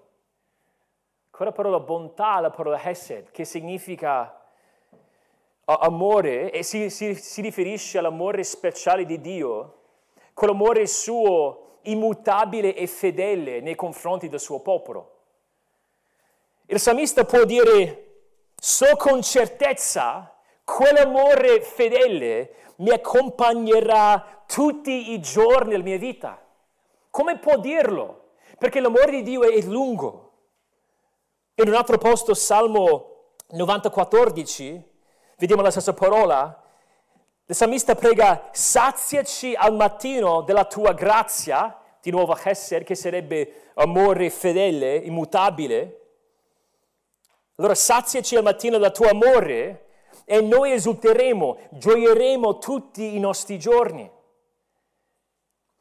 [1.38, 4.42] Quella parola bontà, la parola hesed, che significa
[5.66, 9.82] amore e si, si, si riferisce all'amore speciale di Dio,
[10.34, 15.18] quell'amore suo immutabile e fedele nei confronti del suo popolo.
[16.66, 18.22] Il salmista può dire,
[18.56, 26.44] so con certezza, quell'amore fedele mi accompagnerà tutti i giorni della mia vita.
[27.10, 28.30] Come può dirlo?
[28.58, 30.27] Perché l'amore di Dio è lungo.
[31.60, 34.80] In un altro posto, Salmo 90,14,
[35.38, 36.62] vediamo la stessa parola.
[37.46, 44.30] Il salmista prega, saziaci al mattino della tua grazia, di nuovo Chesed, che sarebbe amore
[44.30, 46.00] fedele, immutabile.
[47.56, 49.86] Allora saziaci al mattino del tuo amore
[50.26, 54.08] e noi esulteremo, gioieremo tutti i nostri giorni.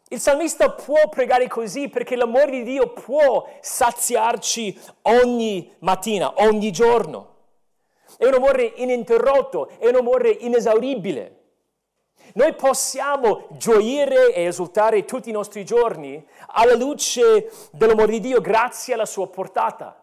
[0.10, 7.36] Il salmista può pregare così perché l'amore di Dio può saziarci ogni mattina, ogni giorno.
[8.18, 11.36] È un amore ininterrotto, è un amore inesauribile.
[12.34, 18.94] Noi possiamo gioire e esultare tutti i nostri giorni alla luce dell'amore di Dio grazie
[18.94, 20.02] alla sua portata.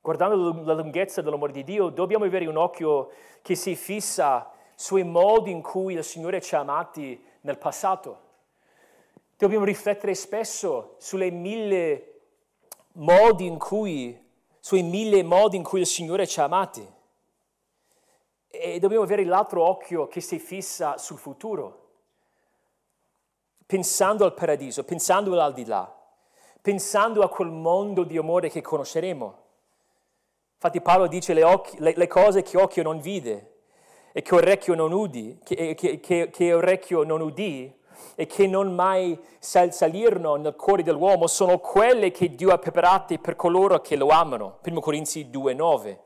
[0.00, 3.10] Guardando la lunghezza dell'amore di Dio, dobbiamo avere un occhio
[3.42, 8.20] che si fissa sui modi in cui il Signore ci ha amati nel passato.
[9.36, 12.20] Dobbiamo riflettere spesso sulle mille
[12.92, 14.16] modi in cui,
[14.60, 16.88] sui mille modi in cui il Signore ci ha amati.
[18.46, 21.88] E dobbiamo avere l'altro occhio che si fissa sul futuro,
[23.66, 25.92] pensando al paradiso, pensando all'aldilà,
[26.62, 29.42] pensando a quel mondo di amore che conosceremo.
[30.54, 33.56] Infatti Paolo dice le, occhi, le, le cose che occhio non vide,
[34.18, 37.72] e che orecchio non udi, che, che, che, che orecchio non udì
[38.16, 43.20] e che non mai sal- salirono nel cuore dell'uomo sono quelle che Dio ha preparate
[43.20, 44.58] per coloro che lo amano.
[44.64, 45.98] 1 Corinzi 2,9.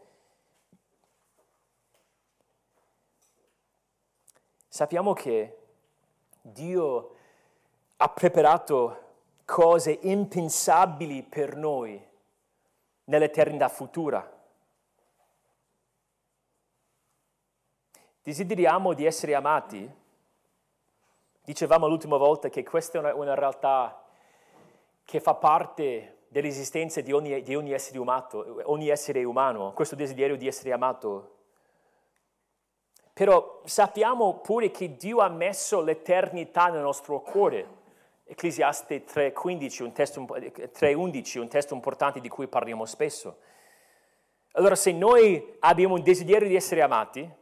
[4.68, 5.56] Sappiamo che
[6.42, 7.14] Dio
[7.96, 8.98] ha preparato
[9.46, 11.98] cose impensabili per noi
[13.04, 14.40] nell'eternità futura.
[18.22, 19.90] Desideriamo di essere amati?
[21.44, 24.04] Dicevamo l'ultima volta che questa è una, una realtà
[25.04, 30.36] che fa parte dell'esistenza di ogni, di ogni, essere umato, ogni essere umano, questo desiderio
[30.36, 31.38] di essere amato.
[33.12, 37.80] Però sappiamo pure che Dio ha messo l'eternità nel nostro cuore.
[38.24, 43.38] Ecclesiaste 3.15, un testo, 3.11, un testo importante di cui parliamo spesso.
[44.52, 47.40] Allora se noi abbiamo un desiderio di essere amati,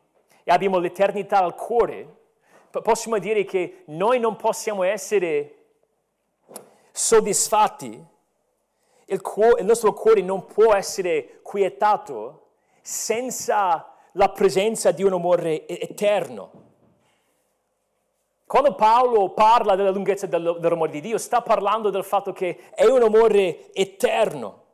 [0.50, 2.16] e abbiamo l'eternità al cuore,
[2.82, 5.66] possiamo dire che noi non possiamo essere
[6.90, 8.04] soddisfatti,
[9.04, 12.48] il, cuore, il nostro cuore non può essere quietato
[12.82, 16.50] senza la presenza di un amore eterno.
[18.44, 23.02] Quando Paolo parla della lunghezza dell'amore di Dio, sta parlando del fatto che è un
[23.02, 24.64] amore eterno.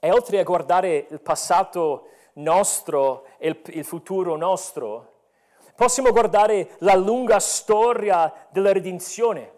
[0.00, 5.12] E oltre a guardare il passato nostro e il, futuro nostro.
[5.74, 9.52] Possiamo guardare la lunga storia della redenzione.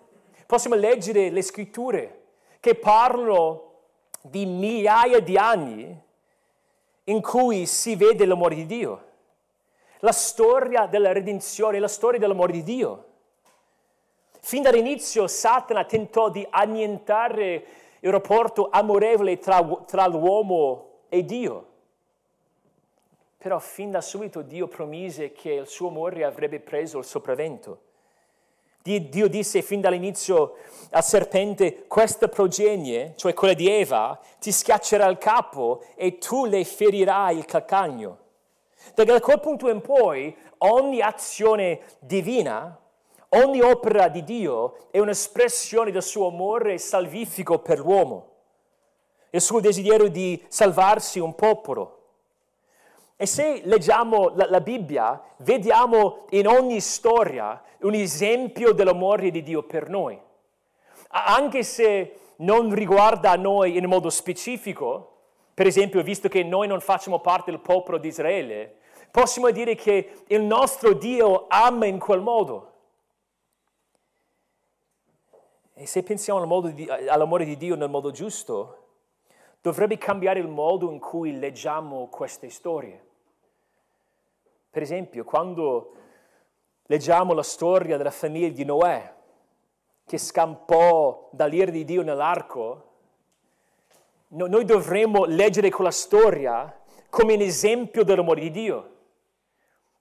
[0.46, 2.22] Possiamo leggere le scritture
[2.60, 3.68] che parlano
[4.22, 5.98] di migliaia di anni
[7.04, 9.04] in cui si vede l'amore di Dio.
[10.00, 13.04] La storia della redenzione, la storia dell'amore di Dio.
[14.40, 17.64] Fin dall'inizio Satana tentò di annientare
[18.00, 21.69] il rapporto amorevole tra, tra l'uomo e Dio.
[23.42, 27.80] Però fin da subito Dio promise che il suo amore avrebbe preso il sopravvento.
[28.82, 30.56] Dio disse fin dall'inizio
[30.90, 36.62] al serpente, questa progenie, cioè quella di Eva, ti schiaccerà il capo e tu le
[36.66, 38.18] ferirai il calcagno.
[38.94, 42.78] Da quel punto in poi ogni azione divina,
[43.30, 48.28] ogni opera di Dio è un'espressione del suo amore salvifico per l'uomo,
[49.30, 51.99] il suo desiderio di salvarsi un popolo.
[53.20, 59.62] E se leggiamo la, la, Bibbia, vediamo in ogni storia un esempio dell'amore di Dio
[59.62, 60.18] per noi.
[61.08, 65.18] Anche se non riguarda noi in modo specifico,
[65.52, 68.76] per esempio, visto che noi non facciamo parte del popolo di Israele,
[69.10, 72.72] possiamo dire che il nostro Dio ama in quel modo.
[75.74, 78.78] E se pensiamo di, all'amore di Dio nel modo giusto,
[79.60, 83.08] dovrebbe cambiare il modo in cui leggiamo queste storie.
[84.72, 85.94] Per esempio, quando
[86.86, 89.14] leggiamo la storia della famiglia di Noè,
[90.06, 92.92] che scampò dall'ira di Dio nell'arco,
[94.28, 96.72] no, noi dovremmo leggere quella storia
[97.08, 98.90] come un esempio dell'amore di Dio.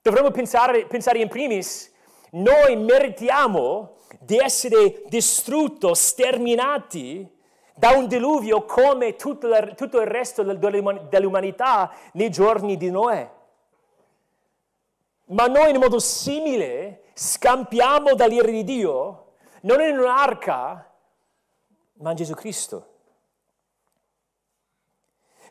[0.02, 1.92] Dovremmo pensare, pensare in primis,
[2.30, 7.28] noi meritiamo di essere distrutti, sterminati
[7.74, 13.38] da un diluvio come tutto, tutto il resto dell'umanità nei giorni di Noè.
[15.30, 20.92] Ma noi in modo simile scampiamo dall'ira di Dio, non in un'arca,
[21.94, 22.86] ma in Gesù Cristo.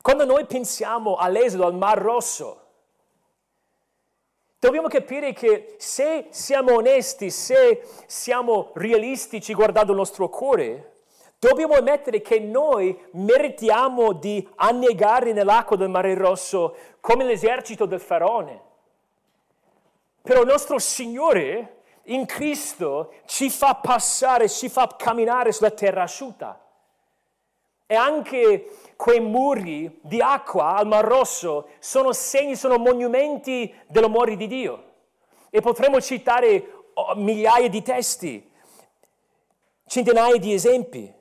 [0.01, 2.61] Quando noi pensiamo all'esodo, al Mar Rosso,
[4.59, 11.03] dobbiamo capire che se siamo onesti, se siamo realistici guardando il nostro cuore,
[11.39, 18.67] dobbiamo ammettere che noi meritiamo di annegare nell'acqua del Mare Rosso come l'esercito del faraone.
[20.21, 26.59] Però il nostro Signore in Cristo ci fa passare, ci fa camminare sulla terra asciutta.
[27.85, 34.47] E anche quei muri di acqua al Mar Rosso sono segni, sono monumenti dell'amore di
[34.47, 34.83] Dio.
[35.49, 38.51] E potremmo citare oh, migliaia di testi,
[39.87, 41.13] centinaia di esempi.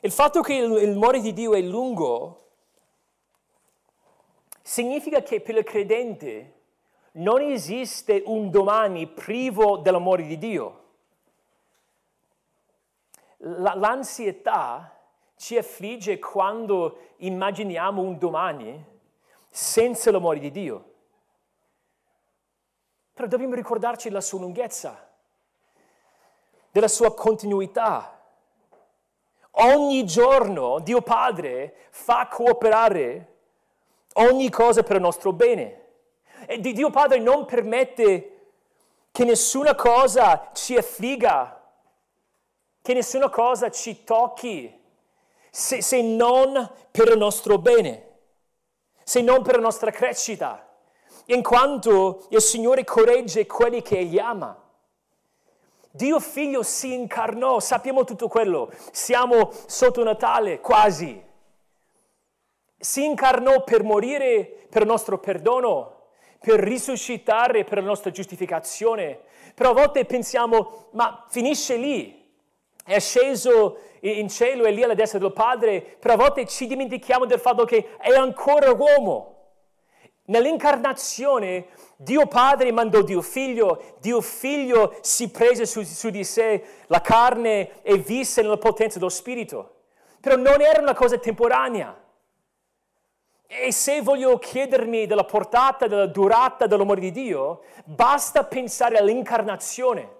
[0.00, 2.47] Il fatto che il, amore di Dio è lungo
[4.68, 6.54] significa che per il credente
[7.12, 10.86] non esiste un domani privo dell'amore di Dio
[13.38, 14.94] l'ansietà
[15.36, 18.84] ci affligge quando immaginiamo un domani
[19.48, 20.84] senza l'amore di Dio.
[23.14, 25.08] Però dobbiamo ricordarci della sua lunghezza,
[26.70, 28.20] della sua continuità.
[29.52, 33.37] Ogni giorno Dio Padre fa cooperare
[34.14, 35.84] ogni cosa per il nostro bene.
[36.46, 38.36] E Dio Padre non permette
[39.10, 41.58] che nessuna cosa ci affligga
[42.88, 44.74] che nessuna cosa ci tocchi
[45.50, 48.16] se, se non per il nostro bene,
[49.04, 50.66] se non per la nostra crescita,
[51.26, 54.58] in quanto il Signore corregge quelli che Egli ama.
[55.90, 61.26] Dio figlio si incarnò, sappiamo tutto quello, siamo sotto Natale quasi.
[62.78, 69.20] Si incarnò per morire per il nostro perdono, per risuscitare per la nostra giustificazione.
[69.54, 72.18] Però a volte pensiamo, ma finisce lì
[72.84, 77.26] è sceso in cielo e lì alla destra del Padre, però a volte ci dimentichiamo
[77.26, 79.34] del fatto che è ancora uomo.
[80.24, 81.66] Nell'incarnazione
[81.96, 87.82] Dio Padre mandò Dio Figlio, Dio Figlio si prese su, su di sé la carne
[87.82, 89.74] e visse nella potenza dello Spirito.
[90.20, 91.94] Però non era una cosa temporanea.
[93.48, 100.16] E se voglio chiedermi della portata, della durata dell'amore di Dio, basta pensare all'incarnazione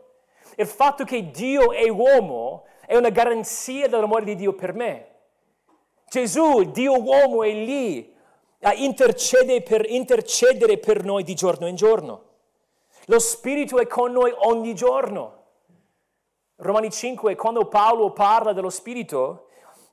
[0.60, 5.06] il fatto che Dio è uomo è una garanzia dell'amore di Dio per me.
[6.08, 8.12] Gesù, Dio uomo, è lì
[8.62, 12.24] a intercedere per, intercedere per noi di giorno in giorno.
[13.04, 15.36] Lo Spirito è con noi ogni giorno.
[16.56, 19.47] Romani 5, quando Paolo parla dello Spirito,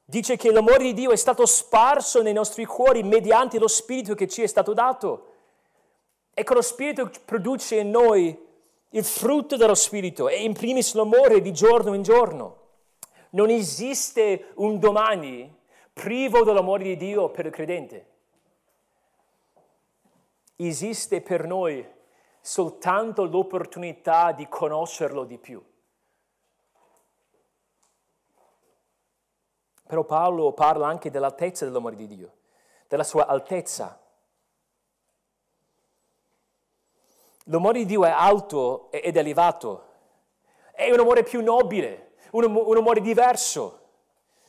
[0.06, 4.28] dice che l'amore di Dio è stato sparso nei nostri cuori mediante lo Spirito che
[4.28, 5.32] ci è stato dato.
[6.34, 8.38] E che lo Spirito produce in noi
[8.90, 12.64] il frutto dello Spirito è in primis l'amore di giorno in giorno.
[13.32, 15.54] Non esiste un domani
[15.92, 18.08] privo dell'amore di Dio per il credente.
[20.58, 21.86] Esiste per noi
[22.40, 25.62] soltanto l'opportunità di conoscerlo di più.
[29.96, 32.34] Però Paolo parla anche dell'altezza dell'amore di Dio,
[32.90, 33.98] della sua altezza.
[37.46, 39.86] L'amore di Dio è alto ed elevato,
[40.74, 42.44] è un amore più nobile, un,
[42.76, 43.84] amore diverso.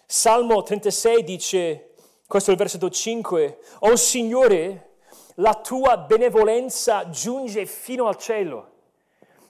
[0.05, 1.95] Salmo 36 dice,
[2.27, 4.95] questo è il versetto 5, Oh Signore,
[5.37, 8.71] la tua benevolenza giunge fino al cielo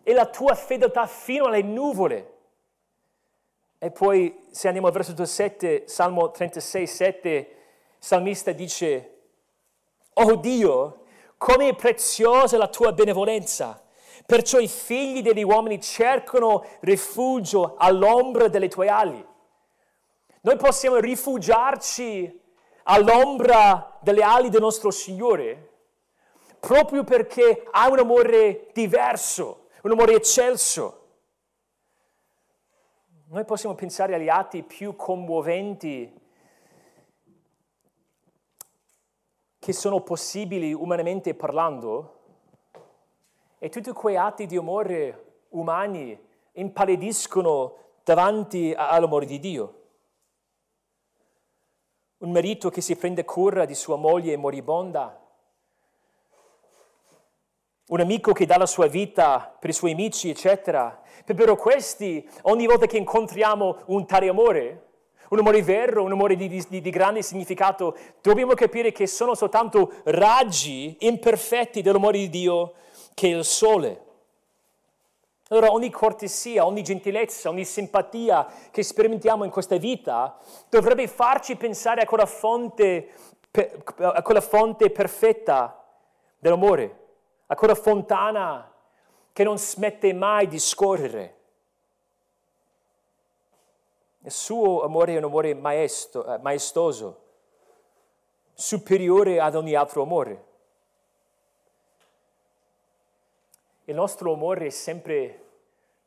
[0.02, 2.35] e la tua fedeltà fino alle nuvole.
[3.86, 7.46] E poi se andiamo al versetto 7, Salmo 36, 7, il
[8.00, 9.18] salmista dice,
[10.14, 11.04] Oh Dio,
[11.36, 13.80] come è preziosa la tua benevolenza.
[14.26, 19.24] Perciò i figli degli uomini cercano rifugio all'ombra delle tue ali.
[20.40, 22.40] Noi possiamo rifugiarci
[22.82, 25.74] all'ombra delle ali del nostro Signore
[26.58, 31.05] proprio perché ha un amore diverso, un amore eccelso.
[33.28, 36.20] Noi possiamo pensare agli atti più commoventi
[39.58, 42.20] che sono possibili umanamente parlando
[43.58, 46.16] e tutti quei atti di amore umani
[46.52, 49.80] impallidiscono davanti all'amore di Dio.
[52.18, 55.25] Un marito che si prende cura di sua moglie moribonda,
[57.88, 61.00] un amico che dà la sua vita per i suoi amici, eccetera.
[61.24, 64.82] Però questi, ogni volta che incontriamo un tale amore,
[65.28, 69.92] un amore vero, un amore di, di, di, grande significato, dobbiamo capire che sono soltanto
[70.04, 72.74] raggi imperfetti dell'amore di Dio
[73.14, 74.02] che è il sole.
[75.48, 80.36] Allora ogni cortesia, ogni gentilezza, ogni simpatia che sperimentiamo in questa vita
[80.68, 83.10] dovrebbe farci pensare a quella fonte,
[83.98, 85.84] a quella fonte perfetta
[86.38, 87.04] dell'amore
[87.46, 88.72] a quella fontana
[89.32, 91.34] che non smette mai di scorrere.
[94.20, 97.24] Il suo amore è un amore maesto, eh, maestoso,
[98.54, 100.44] superiore ad ogni altro amore.
[103.84, 105.44] Il nostro amore è sempre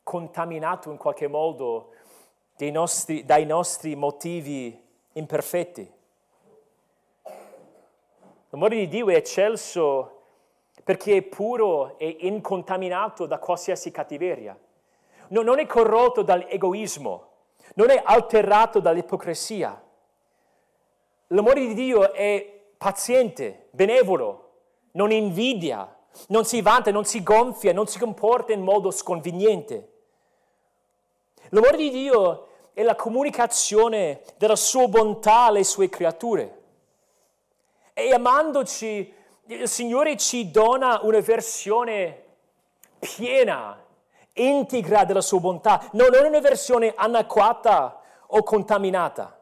[0.02, 1.92] contaminato in qualche modo
[2.70, 5.90] nostri, dai nostri motivi imperfetti.
[8.50, 10.19] L'amore di Dio è eccelso
[10.82, 14.58] perché è puro e incontaminato da qualsiasi cattiveria.
[15.28, 17.28] No, non è corrotto dall'egoismo,
[17.74, 19.82] non è alterato dall'ipocrisia.
[21.28, 24.50] L'amore di Dio è paziente, benevolo,
[24.92, 25.96] non invidia,
[26.28, 29.92] non si vanta, non si gonfia, non si comporta in modo sconveniente.
[31.50, 36.58] L'amore di Dio è la comunicazione della sua bontà alle sue creature.
[37.92, 39.12] E amandoci
[39.54, 42.24] il Signore ci dona una versione
[43.00, 43.84] piena,
[44.34, 49.38] integra della sua bontà, non è una versione anacquata o contaminata.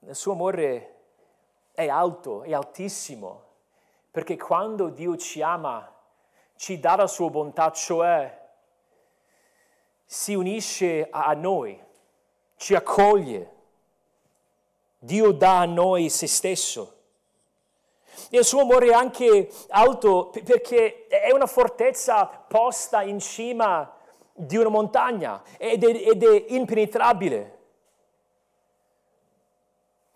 [0.00, 0.94] Il suo amore
[1.72, 3.42] è alto, è altissimo,
[4.10, 5.92] perché quando Dio ci ama,
[6.54, 8.44] ci dà la sua bontà, cioè
[10.02, 11.78] si unisce a noi,
[12.56, 13.55] ci accoglie
[14.98, 16.94] Dio dà a noi se stesso.
[18.30, 23.92] E il suo amore è anche alto perché è una fortezza posta in cima
[24.32, 27.58] di una montagna ed è, ed è impenetrabile.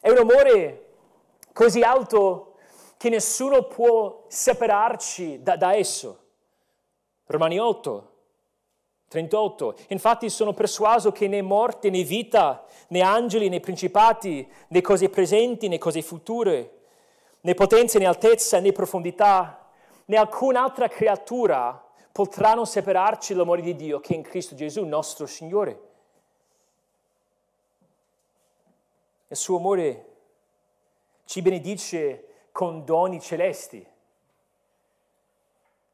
[0.01, 0.87] È un amore
[1.53, 2.55] così alto
[2.97, 6.19] che nessuno può separarci da, da esso.
[7.27, 8.10] Romani 8,
[9.11, 9.75] 38.
[9.89, 15.67] Infatti sono persuaso che né morte né vita, né angeli né principati, né cose presenti
[15.67, 16.71] né cose future,
[17.41, 19.69] né potenze né altezza né profondità,
[20.05, 25.89] né alcun'altra creatura potranno separarci dall'amore di Dio che è in Cristo Gesù, nostro Signore.
[29.27, 30.07] Il suo amore
[31.25, 33.85] ci benedice con doni celesti,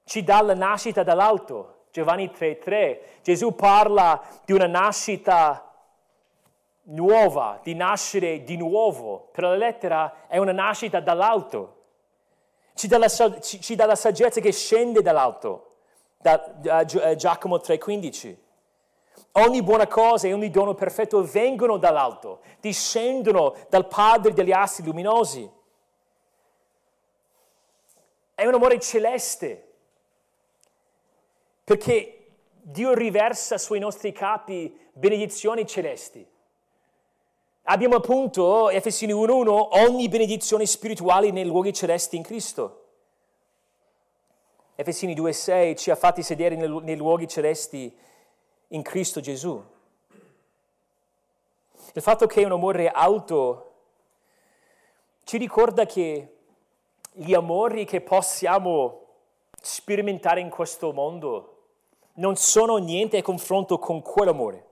[0.05, 5.73] ci dà la nascita dall'alto Giovanni 3:3, Gesù parla di una nascita
[6.89, 9.31] nuova, di nascere di nuovo.
[9.33, 11.85] Per la lettera è una nascita dall'alto.
[12.75, 15.77] Ci dà la, ci, ci dà la saggezza che scende dall'alto,
[16.19, 18.37] da, da eh, Giacomo 3:15.
[19.33, 25.51] Ogni buona cosa e ogni dono perfetto vengono dall'alto, discendono dal Padre degli assi luminosi.
[28.35, 29.66] È un amore celeste
[31.67, 32.27] perché
[32.63, 36.25] Dio riversa sui nostri capi benedizioni celesti.
[37.65, 42.85] Abbiamo appunto, Efesini 1.1, ogni benedizione spirituale nei luoghi celesti in Cristo.
[44.77, 47.93] Efesini 2.6 ci ha fatti sedere nei luoghi celesti
[48.69, 49.61] in Cristo Gesù.
[51.95, 53.73] Il fatto che è un amore alto
[55.25, 56.37] ci ricorda che
[57.11, 59.01] gli amori che possiamo
[59.61, 61.55] sperimentare in questo mondo
[62.17, 64.65] non sono niente a confronto con quell'amore.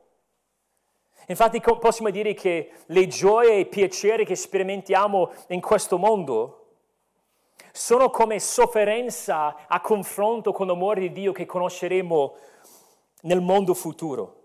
[1.29, 6.61] Infatti possiamo dire che le gioie e i piaceri che sperimentiamo in questo mondo
[7.73, 12.37] sono come sofferenza a confronto con l'amore di Dio che conosceremo
[13.23, 14.43] nel mondo futuro.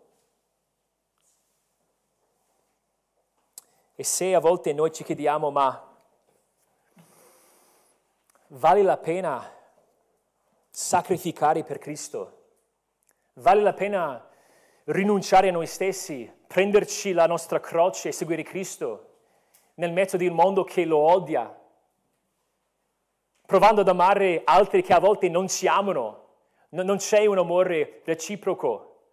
[3.96, 5.86] E se a volte noi ci chiediamo, ma
[8.48, 9.54] vale la pena
[10.70, 12.39] sacrificare per Cristo?
[13.40, 14.28] Vale la pena
[14.86, 19.06] rinunciare a noi stessi, prenderci la nostra croce e seguire Cristo
[19.76, 21.58] nel mezzo di un mondo che lo odia,
[23.46, 26.18] provando ad amare altri che a volte non ci amano.
[26.72, 29.04] Non c'è un amore reciproco.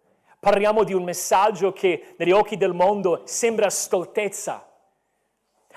[0.41, 4.69] Parliamo di un messaggio che negli occhi del mondo sembra stoltezza.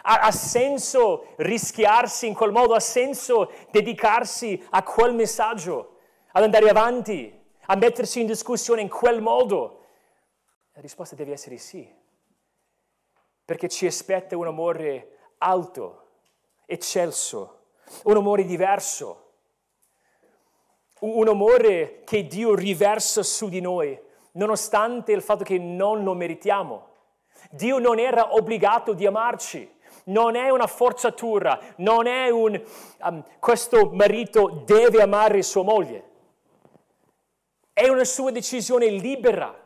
[0.02, 5.98] Ha, ha, senso rischiarsi in quel modo, ha senso dedicarsi a quel messaggio.
[6.32, 7.39] ad andare avanti,
[7.70, 9.84] a mettersi in discussione in quel modo?
[10.72, 11.88] La risposta deve essere sì,
[13.44, 16.06] perché ci aspetta un amore alto,
[16.66, 17.66] eccelso,
[18.04, 19.34] un amore diverso,
[21.00, 23.98] un amore che Dio riversa su di noi,
[24.32, 26.88] nonostante il fatto che non lo meritiamo.
[27.50, 32.60] Dio non era obbligato di amarci, non è una forzatura, non è un
[33.02, 36.09] um, questo marito deve amare sua moglie.
[37.80, 39.58] È una sua decisione libera.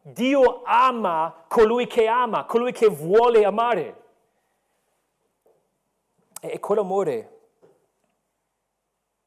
[0.00, 4.02] Dio ama colui che ama, colui che vuole amare.
[6.40, 7.40] E quell'amore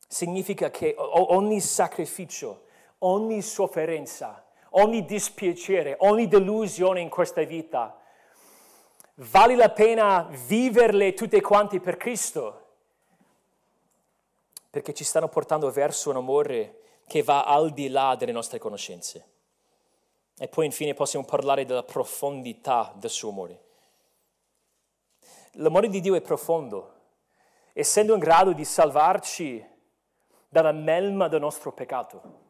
[0.08, 2.64] significa che ogni sacrificio,
[3.00, 8.00] ogni sofferenza, ogni dispiacere, ogni delusione in questa vita,
[9.14, 12.66] vale la pena viverle tutte quante per Cristo,
[14.72, 19.32] perché ci stanno portando verso un amore che va al di là delle nostre conoscenze.
[20.38, 23.62] E poi infine possiamo parlare della profondità del suo amore.
[25.58, 26.94] L'amore di Dio è profondo,
[27.74, 29.64] essendo in grado di salvarci
[30.50, 32.42] dalla melma del nostro peccato.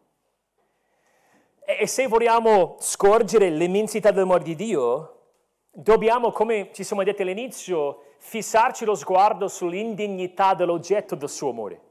[1.66, 5.20] E se vogliamo scorgere l'immensità dell'amore di Dio,
[5.72, 11.82] dobbiamo, come ci siamo detti all'inizio, fissarci lo sguardo sull'indignità dell'oggetto del suo amore.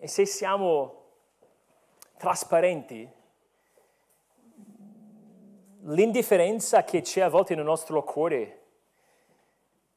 [0.00, 1.06] E se siamo
[2.18, 3.10] trasparenti,
[5.80, 8.62] l'indifferenza che c'è a volte nel nostro cuore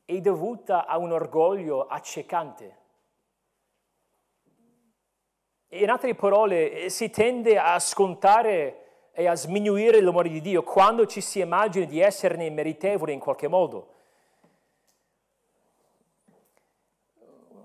[0.06, 2.80] è dovuta a un orgoglio accecante.
[5.70, 11.22] In altre parole, si tende a scontare e a sminuire l'amore di Dio quando ci
[11.22, 13.94] si immagina di esserne meritevoli in qualche modo.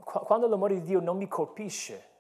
[0.03, 2.15] Quando l'amore di Dio non mi colpisce,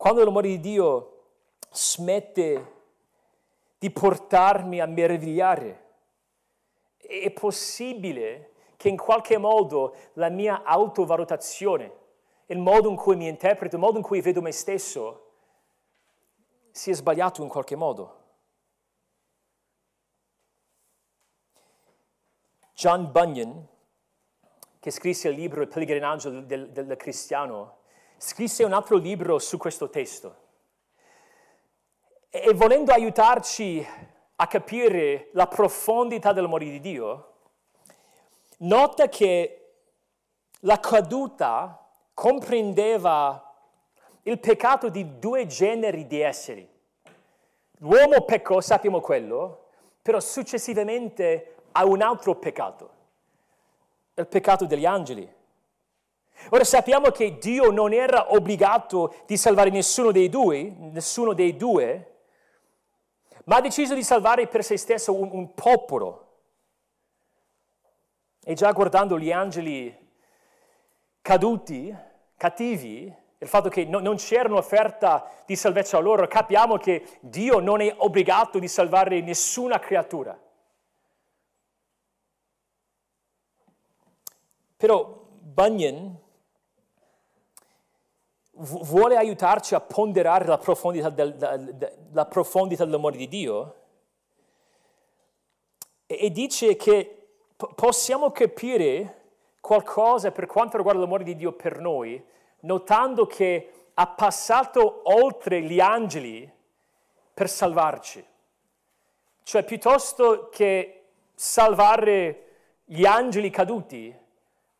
[0.00, 1.24] quando l'amore di Dio
[1.70, 2.72] smette
[3.76, 5.88] di portarmi a meravigliare,
[6.96, 11.92] è possibile che in qualche modo la mia autovalutazione,
[12.46, 15.32] il modo in cui mi interpreto, il modo in cui vedo me stesso,
[16.70, 18.22] sia sbagliato in qualche modo.
[22.72, 23.68] John Bunyan,
[24.78, 27.79] che scrisse il libro Il pellegrinaggio del, del, del cristiano,
[28.22, 30.36] scrisse un altro libro su questo testo.
[32.28, 33.84] E, volendo aiutarci
[34.36, 37.32] a capire la profondità dell'amore di Dio,
[38.58, 39.72] nota che
[40.60, 43.42] la caduta comprendeva
[44.24, 46.68] il peccato di due generi di esseri.
[47.78, 49.68] L'uomo peccò, sappiamo quello,
[50.02, 52.90] però successivamente ha un altro peccato,
[54.12, 55.38] il peccato degli angeli.
[56.48, 62.06] Ora sappiamo che Dio non era obbligato di salvare nessuno dei due, nessuno dei due,
[63.44, 66.26] ma ha deciso di salvare per se stesso un, un popolo.
[68.42, 69.94] E già guardando gli angeli
[71.20, 71.94] caduti,
[72.36, 77.58] cattivi, il fatto che no, non c'era un'offerta di salvezza a loro, capiamo che Dio
[77.58, 80.38] non è obbligato di salvare nessuna creatura.
[84.76, 86.18] Però Bunyan
[88.60, 93.74] vuole aiutarci a ponderare la profondità, del, la profondità dell'amore di Dio
[96.06, 97.28] e dice che
[97.74, 99.18] possiamo capire
[99.60, 102.22] qualcosa per quanto riguarda l'amore di Dio per noi,
[102.60, 106.50] notando che ha passato oltre gli angeli
[107.32, 108.24] per salvarci.
[109.42, 111.04] Cioè, piuttosto che
[111.34, 112.46] salvare
[112.84, 114.14] gli angeli caduti,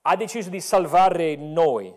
[0.02, 1.94] ha deciso di salvare noi.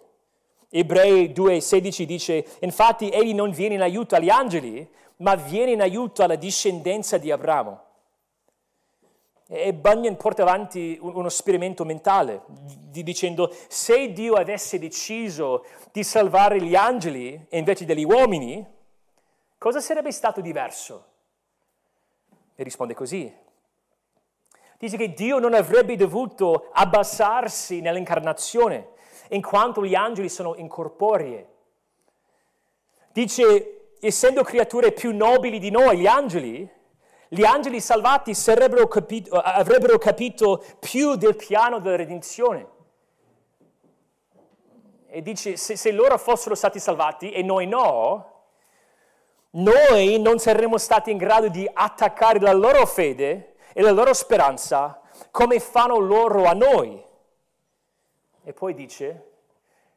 [0.75, 6.23] Ebrei 2,16 dice, infatti egli non viene in aiuto agli angeli, ma viene in aiuto
[6.23, 7.81] alla discendenza di Abramo.
[9.47, 16.73] E Bunyan porta avanti uno esperimento mentale, dicendo, se Dio avesse deciso di salvare gli
[16.73, 18.65] angeli invece degli uomini,
[19.59, 21.05] cosa sarebbe stato diverso?
[22.55, 23.31] E risponde così.
[24.79, 28.89] Dice che Dio non avrebbe dovuto abbassarsi nell'incarnazione
[29.29, 31.45] in quanto gli angeli sono incorporei.
[33.11, 36.69] Dice, essendo creature più nobili di noi, gli angeli,
[37.29, 38.33] gli angeli salvati
[38.87, 42.67] capito, avrebbero capito più del piano della redenzione.
[45.07, 48.31] E dice, se, se loro fossero stati salvati e noi no,
[49.51, 54.99] noi non saremmo stati in grado di attaccare la loro fede e la loro speranza
[55.29, 57.03] come fanno loro a noi.
[58.43, 59.31] E poi dice,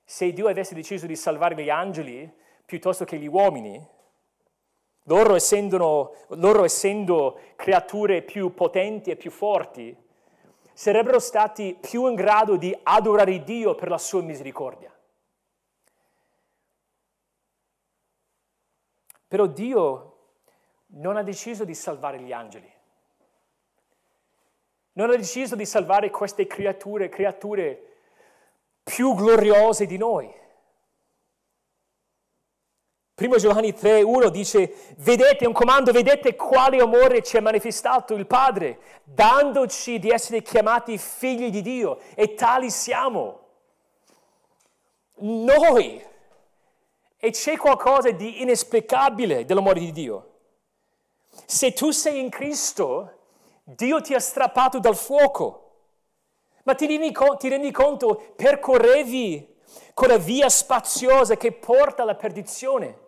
[0.05, 2.32] se Dio avesse deciso di salvare gli angeli
[2.64, 3.84] piuttosto che gli uomini,
[5.05, 9.97] loro essendo, loro essendo creature più potenti e più forti,
[10.72, 14.92] sarebbero stati più in grado di adorare Dio per la sua misericordia.
[19.28, 20.18] Però Dio
[20.88, 22.72] non ha deciso di salvare gli angeli.
[24.92, 27.95] Non ha deciso di salvare queste creature, creature
[28.87, 30.32] più gloriose di noi.
[33.16, 38.78] Primo Giovanni 3:1 dice, vedete un comando, vedete quale amore ci ha manifestato il Padre,
[39.03, 43.41] dandoci di essere chiamati figli di Dio, e tali siamo.
[45.14, 46.05] Noi.
[47.16, 50.34] E c'è qualcosa di inesplicabile dell'amore di Dio.
[51.45, 53.18] Se tu sei in Cristo,
[53.64, 55.66] Dio ti ha strappato dal fuoco.
[56.67, 59.55] Ma ti rendi, ti rendi conto, percorrevi
[59.95, 62.99] quella via spaziosa che porta alla perdizione.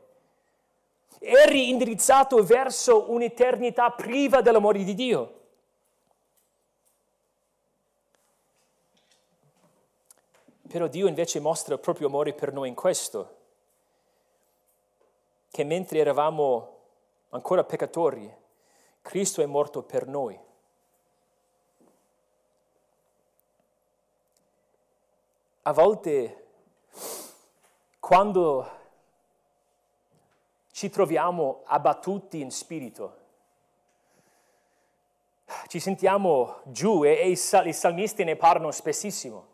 [1.19, 5.41] Eri indirizzato verso un'eternità priva dell'amore di Dio.
[10.69, 13.37] Però Dio invece mostra il proprio amore per noi in questo,
[15.51, 16.77] che mentre eravamo
[17.31, 18.33] ancora peccatori,
[19.03, 20.47] Cristo è morto per noi.
[25.69, 26.47] A volte,
[28.01, 28.71] quando
[30.73, 33.16] ci troviamo abbattuti in spirito,
[35.66, 39.47] ci sentiamo giù e, e i, i salmisti ne parlano spessissimo.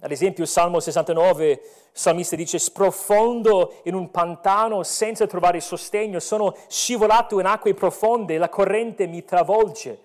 [0.00, 1.60] Ad esempio, Salmo 69, il
[1.92, 8.48] salmista dice, sprofondo in un pantano senza trovare sostegno, sono scivolato in acque profonde, la
[8.48, 10.02] corrente mi travolge.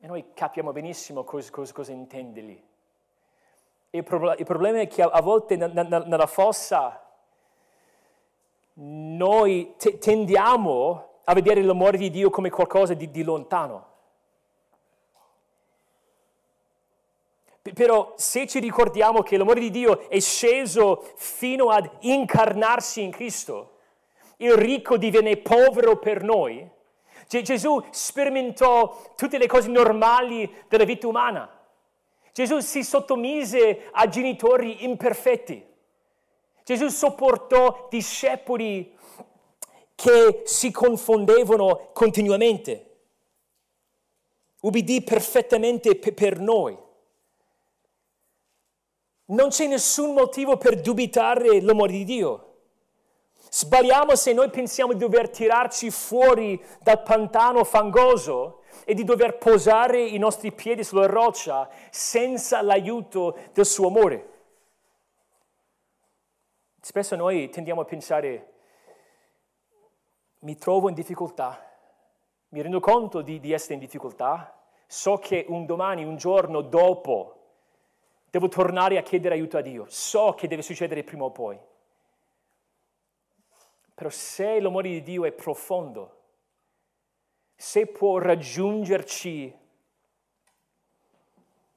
[0.00, 2.67] E noi capiamo benissimo cosa, cosa, cosa intende lì.
[3.90, 7.02] Il, pro- il, problema è che a, a volte n- n- nella fossa
[8.74, 13.86] noi t- tendiamo a vedere l'amore di Dio come qualcosa di, di lontano.
[17.62, 23.76] Però se ci ricordiamo che l'amore di Dio è sceso fino ad incarnarsi in Cristo,
[24.36, 26.66] il ricco divenne povero per noi,
[27.26, 31.57] Gesù sperimentò tutte le cose normali della vita umana.
[32.32, 35.64] Gesù si sottomise a genitori imperfetti.
[36.64, 38.96] Gesù sopportò discepoli
[39.94, 42.84] che si confondevano continuamente.
[44.60, 46.76] Ubbidì perfettamente per noi.
[49.26, 52.44] Non c'è nessun motivo per dubitare l'amore di Dio.
[53.50, 60.00] Sbagliamo se noi pensiamo di dover tirarci fuori dal pantano fangoso e di dover posare
[60.00, 64.36] i nostri piedi sulla roccia senza l'aiuto del suo amore.
[66.80, 68.52] Spesso noi tendiamo a pensare,
[70.40, 71.64] mi trovo in difficoltà,
[72.50, 77.38] mi rendo conto di, di essere in difficoltà, so che un domani, un giorno dopo,
[78.30, 79.86] Devo tornare a chiedere aiuto a Dio.
[79.88, 81.58] So che deve succedere prima o poi.
[83.94, 86.17] Però se l'amore di Dio è profondo,
[87.60, 89.58] se può raggiungerci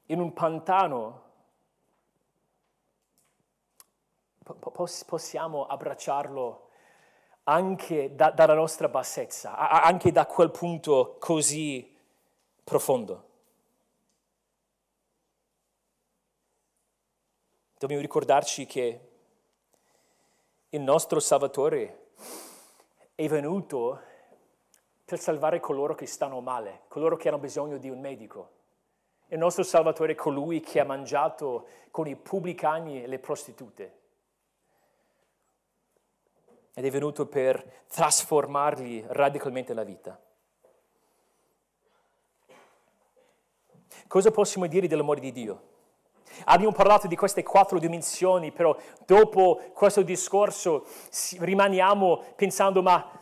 [0.05, 1.23] in un pantano,
[5.07, 6.69] possiamo abbracciarlo
[7.45, 11.97] anche da, dalla nostra bassezza, anche da quel punto così
[12.63, 13.29] profondo.
[17.79, 19.09] Dobbiamo ricordarci che
[20.69, 22.11] il nostro Salvatore
[23.15, 24.09] è venuto
[25.11, 28.51] per salvare coloro che stanno male, coloro che hanno bisogno di un medico.
[29.27, 33.99] Il nostro Salvatore è colui che ha mangiato con i pubblicani e le prostitute.
[36.73, 40.17] Ed è venuto per trasformargli radicalmente la vita.
[44.07, 45.61] Cosa possiamo dire dell'amore di Dio?
[46.45, 48.73] Abbiamo parlato di queste quattro dimensioni, però
[49.05, 50.85] dopo questo discorso
[51.37, 53.19] rimaniamo pensando, ma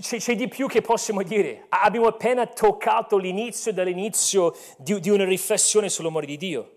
[0.00, 1.66] c'è, c'è, di più che possiamo dire.
[1.68, 6.70] Abbiamo appena toccato l'inizio dell'inizio di, di una riflessione sull'amore di Dio.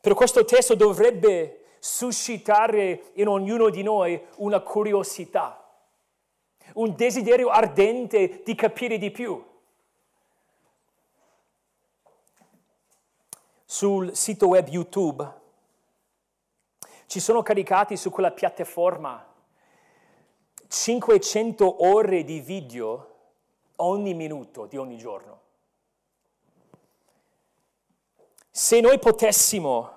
[0.00, 5.62] Però questo testo dovrebbe suscitare in ognuno di noi una curiosità,
[6.74, 9.54] un desiderio ardente di capire di più.
[13.68, 15.28] sul sito web YouTube
[17.06, 19.25] ci sono caricati su quella piattaforma
[20.68, 23.14] 500 ore di video
[23.76, 25.40] ogni minuto di ogni giorno.
[28.50, 29.92] Se noi potessimo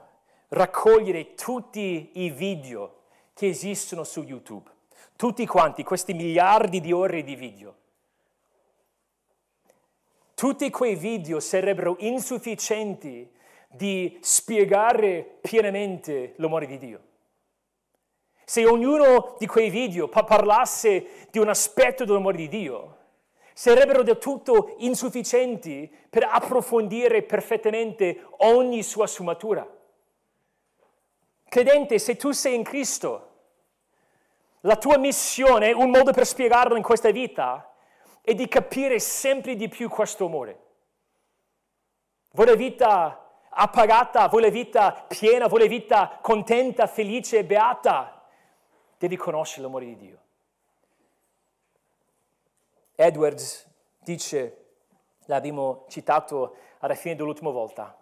[0.50, 3.04] raccogliere tutti i video
[3.34, 4.70] che esistono su YouTube,
[5.16, 7.76] tutti quanti, questi miliardi di ore di video,
[10.34, 13.30] tutti quei video sarebbero insufficienti
[13.70, 17.09] di spiegare pienamente l'amore di Dio.
[18.50, 22.98] Se ognuno di quei video parlasse di un aspetto dell'amore di Dio,
[23.54, 29.70] sarebbero del tutto insufficienti per approfondire perfettamente ogni sua sfumatura.
[31.48, 33.30] Credente, se tu sei in Cristo,
[34.62, 37.72] la tua missione, un modo per spiegarlo in questa vita,
[38.24, 40.60] è di capire sempre di più questo amore.
[42.32, 48.19] Vuoi la vita appagata, vuoi la vita piena, vuoi la vita contenta, felice e beata,
[49.00, 50.18] devi conoscere l'amore di Dio.
[52.96, 53.66] Edwards
[53.98, 54.66] dice,
[55.26, 57.98] l'abbiamo citato alla fine dell'ultima volta,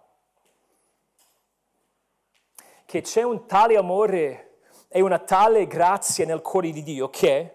[2.84, 7.54] che c'è un tale amore e una tale grazia nel cuore di Dio che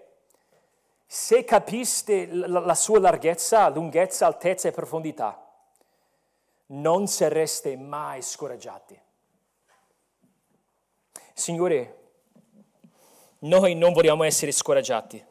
[1.06, 5.38] se capiste la, sua larghezza, lunghezza, altezza e profondità,
[6.68, 9.00] non sareste mai scoraggiati.
[11.34, 12.03] Signore,
[13.44, 15.24] noi non vogliamo essere scoraggiati.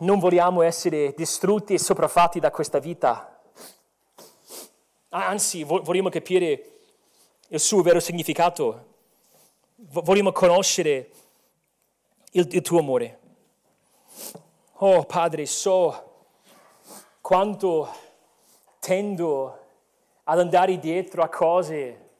[0.00, 3.40] Non vogliamo essere distrutti e sopraffatti da questa vita.
[5.10, 6.80] Anzi, vogliamo capire
[7.48, 8.86] il suo vero significato.
[9.76, 11.10] Vogliamo conoscere
[12.32, 13.18] il, il tuo amore.
[14.80, 16.26] Oh Padre, so
[17.20, 17.88] quanto
[18.78, 19.66] tendo
[20.24, 22.10] ad andare dietro a cose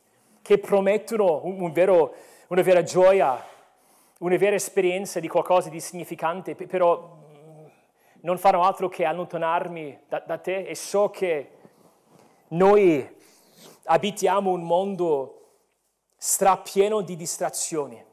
[0.43, 2.15] che promettono un, un vero,
[2.49, 3.57] una vera gioia,
[4.19, 7.67] una vera esperienza di qualcosa di significante, però mm,
[8.21, 11.51] non fanno altro che allontanarmi da, da te e so che
[12.49, 13.17] noi
[13.85, 15.35] abitiamo un mondo
[16.17, 18.05] strapieno di distrazioni,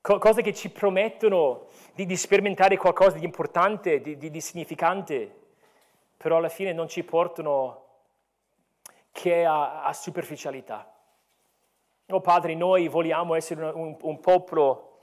[0.00, 5.42] cose che ci promettono di, di sperimentare qualcosa di importante, di, di, di significante,
[6.16, 7.82] però alla fine non ci portano
[9.12, 10.90] che a, a superficialità.
[12.08, 14.93] Oh Padre, noi vogliamo essere un, un, popolo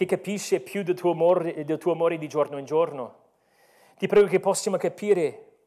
[0.00, 3.18] che capisce più del tuo, amore, del tuo amore di giorno in giorno.
[3.98, 5.58] Ti prego che possiamo capire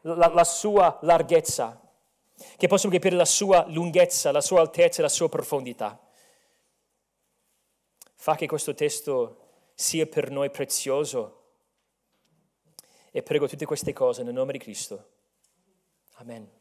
[0.00, 1.80] la, la sua larghezza,
[2.56, 6.00] che possiamo capire la sua lunghezza, la sua altezza la sua profondità.
[8.16, 9.36] Fa che questo testo
[9.72, 11.42] sia per noi prezioso
[13.12, 15.10] e prego tutte queste cose nel nome di Cristo.
[16.14, 16.55] Amen.